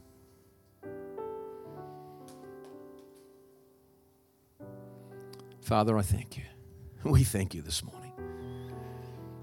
Father, 5.59 5.97
I 5.97 6.01
thank 6.01 6.37
you. 6.37 6.43
We 7.03 7.23
thank 7.25 7.53
you 7.53 7.61
this 7.61 7.83
morning. 7.83 8.08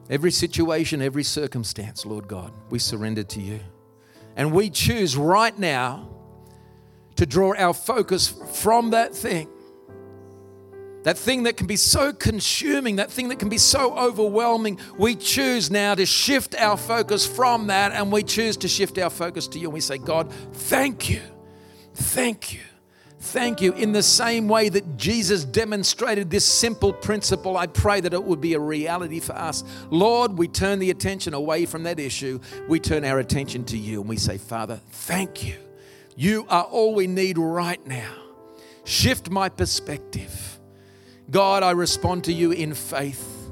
Every 0.09 0.31
situation, 0.31 1.03
every 1.03 1.25
circumstance, 1.25 2.07
Lord 2.07 2.29
God, 2.29 2.53
we 2.71 2.79
surrender 2.79 3.25
to 3.25 3.41
you. 3.41 3.61
And 4.37 4.53
we 4.53 4.71
choose 4.71 5.17
right 5.17 5.57
now 5.59 6.09
to 7.17 7.27
draw 7.27 7.55
our 7.57 7.75
focus 7.75 8.29
from 8.61 8.91
that 8.91 9.15
thing 9.15 9.49
that 11.07 11.17
thing 11.17 11.45
that 11.45 11.57
can 11.57 11.69
be 11.69 11.77
so 11.77 12.13
consuming, 12.13 12.97
that 12.97 13.13
thing 13.13 13.29
that 13.29 13.39
can 13.39 13.49
be 13.49 13.59
so 13.59 13.97
overwhelming, 13.97 14.77
we 14.99 15.15
choose 15.15 15.71
now 15.71 15.95
to 15.95 16.05
shift 16.05 16.57
our 16.57 16.77
focus 16.77 17.25
from 17.25 17.69
that 17.69 17.93
and 17.93 18.11
we 18.11 18.25
choose 18.25 18.57
to 18.57 18.67
shift 18.67 18.99
our 18.99 19.09
focus 19.09 19.47
to 19.47 19.61
you. 19.61 19.69
And 19.69 19.75
we 19.75 19.79
say, 19.79 19.99
God, 19.99 20.33
thank 20.53 21.09
you. 21.09 21.21
Thank 21.95 22.53
you. 22.53 22.61
Thank 23.27 23.61
you. 23.61 23.73
In 23.73 23.91
the 23.91 24.05
same 24.05 24.47
way 24.47 24.69
that 24.69 24.97
Jesus 24.97 25.45
demonstrated 25.45 26.31
this 26.31 26.45
simple 26.45 26.93
principle, 26.93 27.57
I 27.57 27.67
pray 27.67 28.01
that 28.01 28.15
it 28.15 28.23
would 28.23 28.41
be 28.41 28.55
a 28.55 28.61
reality 28.61 29.19
for 29.19 29.33
us. 29.33 29.65
Lord, 29.91 30.39
we 30.39 30.47
turn 30.47 30.79
the 30.79 30.91
attention 30.91 31.35
away 31.35 31.67
from 31.67 31.83
that 31.83 31.99
issue. 31.99 32.39
We 32.69 32.79
turn 32.79 33.05
our 33.05 33.19
attention 33.19 33.65
to 33.65 33.77
you 33.77 34.01
and 34.01 34.09
we 34.09 34.17
say, 34.17 34.39
Father, 34.39 34.81
thank 34.91 35.45
you. 35.45 35.57
You 36.15 36.47
are 36.49 36.63
all 36.63 36.95
we 36.95 37.09
need 37.09 37.37
right 37.37 37.85
now. 37.85 38.15
Shift 38.85 39.29
my 39.29 39.49
perspective. 39.49 40.61
God, 41.29 41.65
I 41.65 41.73
respond 41.73 42.23
to 42.25 42.33
you 42.33 42.53
in 42.53 42.75
faith. 42.75 43.51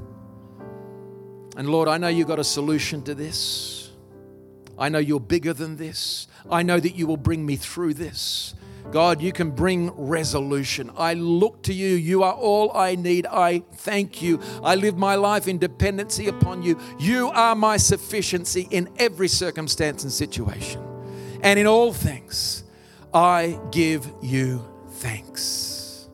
And 1.56 1.68
Lord, 1.68 1.88
I 1.88 1.98
know 1.98 2.08
you 2.08 2.24
got 2.24 2.38
a 2.38 2.44
solution 2.44 3.02
to 3.02 3.14
this. 3.14 3.90
I 4.78 4.88
know 4.88 5.00
you're 5.00 5.18
bigger 5.18 5.52
than 5.52 5.76
this. 5.76 6.28
I 6.48 6.62
know 6.62 6.78
that 6.78 6.94
you 6.94 7.08
will 7.08 7.16
bring 7.16 7.44
me 7.44 7.56
through 7.56 7.94
this. 7.94 8.54
God, 8.90 9.20
you 9.20 9.32
can 9.32 9.50
bring 9.50 9.90
resolution. 9.90 10.90
I 10.96 11.14
look 11.14 11.62
to 11.64 11.74
you. 11.74 11.94
You 11.94 12.22
are 12.22 12.34
all 12.34 12.76
I 12.76 12.94
need. 12.94 13.26
I 13.26 13.64
thank 13.74 14.22
you. 14.22 14.40
I 14.62 14.76
live 14.76 14.96
my 14.96 15.14
life 15.16 15.48
in 15.48 15.58
dependency 15.58 16.28
upon 16.28 16.62
you. 16.62 16.78
You 16.98 17.30
are 17.30 17.54
my 17.54 17.76
sufficiency 17.76 18.68
in 18.70 18.88
every 18.98 19.28
circumstance 19.28 20.04
and 20.04 20.12
situation. 20.12 20.82
And 21.42 21.58
in 21.58 21.66
all 21.66 21.92
things, 21.92 22.64
I 23.12 23.58
give 23.70 24.06
you 24.22 24.64
thanks. 24.92 26.08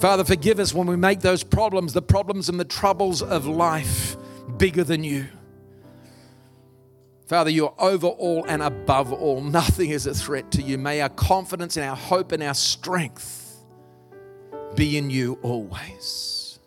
Father, 0.00 0.24
forgive 0.24 0.58
us 0.58 0.72
when 0.72 0.86
we 0.86 0.96
make 0.96 1.20
those 1.20 1.42
problems, 1.42 1.92
the 1.92 2.02
problems 2.02 2.48
and 2.48 2.58
the 2.58 2.64
troubles 2.64 3.22
of 3.22 3.46
life, 3.46 4.16
bigger 4.56 4.84
than 4.84 5.04
you. 5.04 5.26
Father, 7.30 7.50
you're 7.50 7.72
over 7.78 8.08
all 8.08 8.44
and 8.46 8.60
above 8.60 9.12
all. 9.12 9.40
Nothing 9.40 9.90
is 9.90 10.04
a 10.08 10.12
threat 10.12 10.50
to 10.50 10.62
you. 10.62 10.76
May 10.76 11.00
our 11.00 11.08
confidence 11.08 11.76
and 11.76 11.86
our 11.88 11.94
hope 11.94 12.32
and 12.32 12.42
our 12.42 12.54
strength 12.54 13.64
be 14.74 14.98
in 14.98 15.10
you 15.10 15.38
always. 15.42 16.58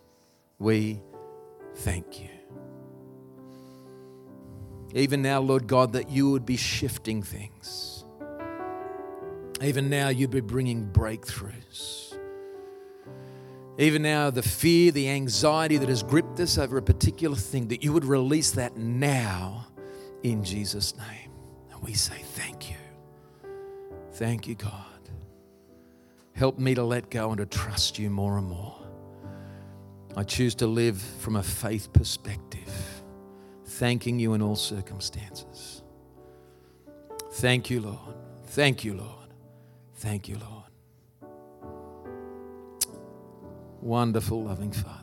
We 0.60 1.02
thank 1.76 2.22
you. 2.22 2.30
Even 4.94 5.22
now, 5.22 5.42
Lord 5.42 5.68
God, 5.68 5.92
that 5.92 6.10
you 6.10 6.32
would 6.32 6.46
be 6.46 6.56
shifting 6.56 7.22
things. 7.22 8.06
Even 9.62 9.90
now, 9.90 10.08
you'd 10.08 10.32
be 10.32 10.40
bringing 10.40 10.88
breakthroughs. 10.88 12.18
Even 13.78 14.02
now, 14.02 14.30
the 14.30 14.42
fear, 14.42 14.94
the 14.94 15.10
anxiety 15.10 15.76
that 15.76 15.90
has 15.90 16.04
gripped 16.04 16.40
us 16.40 16.58
over 16.58 16.78
a 16.78 16.82
particular 16.82 17.36
thing, 17.36 17.68
that 17.68 17.84
you 17.84 17.92
would 17.92 18.06
release 18.06 18.52
that 18.52 18.78
now 18.78 19.68
in 20.24 20.44
Jesus' 20.44 20.96
name. 20.98 21.32
And 21.72 21.82
we 21.84 21.94
say, 21.94 22.18
Thank 22.34 22.70
you. 22.70 22.78
Thank 24.14 24.48
you, 24.48 24.56
God. 24.56 24.86
Help 26.34 26.58
me 26.58 26.74
to 26.76 26.84
let 26.84 27.10
go 27.10 27.30
and 27.30 27.38
to 27.38 27.46
trust 27.46 28.00
you 28.00 28.10
more 28.10 28.38
and 28.38 28.48
more. 28.48 28.76
I 30.16 30.24
choose 30.24 30.56
to 30.56 30.68
live 30.68 31.02
from 31.02 31.36
a 31.36 31.44
faith 31.44 31.92
perspective, 31.94 33.04
thanking 33.66 34.20
you 34.20 34.34
in 34.34 34.42
all 34.42 34.56
circumstances. 34.56 35.82
Thank 37.34 37.70
you, 37.70 37.82
Lord. 37.82 38.16
Thank 38.46 38.84
you, 38.84 38.94
Lord. 38.94 39.34
Thank 39.96 40.28
you, 40.30 40.38
Lord. 40.38 41.32
Wonderful, 43.82 44.44
loving 44.44 44.72
Father. 44.72 45.00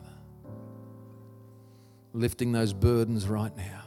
Lifting 2.13 2.51
those 2.51 2.73
burdens 2.73 3.27
right 3.27 3.55
now, 3.55 3.80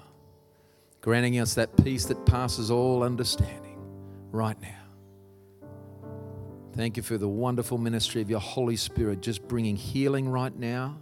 granting 1.05 1.39
us 1.39 1.53
that 1.53 1.77
peace 1.85 2.07
that 2.07 2.25
passes 2.25 2.71
all 2.71 3.03
understanding 3.03 3.77
right 4.33 4.57
now. 4.63 5.69
Thank 6.73 6.97
you 6.97 7.03
for 7.03 7.19
the 7.19 7.29
wonderful 7.29 7.77
ministry 7.77 8.23
of 8.23 8.31
your 8.31 8.41
Holy 8.41 8.77
Spirit, 8.77 9.21
just 9.21 9.47
bringing 9.47 9.77
healing 9.77 10.27
right 10.27 10.57
now, 10.57 10.97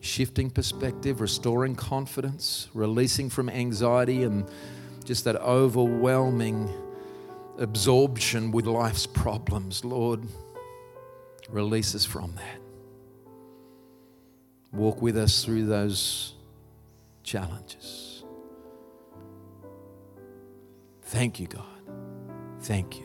shifting 0.00 0.48
perspective, 0.50 1.20
restoring 1.20 1.76
confidence, 1.76 2.70
releasing 2.72 3.28
from 3.28 3.50
anxiety 3.50 4.22
and 4.22 4.48
just 5.04 5.24
that 5.24 5.36
overwhelming 5.36 6.70
absorption 7.58 8.50
with 8.50 8.66
life's 8.66 9.06
problems. 9.06 9.84
Lord, 9.84 10.26
Release 11.52 11.94
us 11.94 12.04
from 12.06 12.34
that. 12.36 12.60
Walk 14.72 15.02
with 15.02 15.18
us 15.18 15.44
through 15.44 15.66
those 15.66 16.32
challenges. 17.22 18.11
Thank 21.12 21.38
you, 21.38 21.46
God. 21.46 21.66
Thank 22.62 22.98
you. 22.98 23.04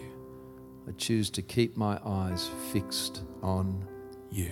I 0.87 0.91
choose 0.93 1.29
to 1.31 1.41
keep 1.41 1.75
my 1.75 1.99
eyes 2.05 2.49
fixed 2.71 3.23
on 3.43 3.85
you. 4.31 4.49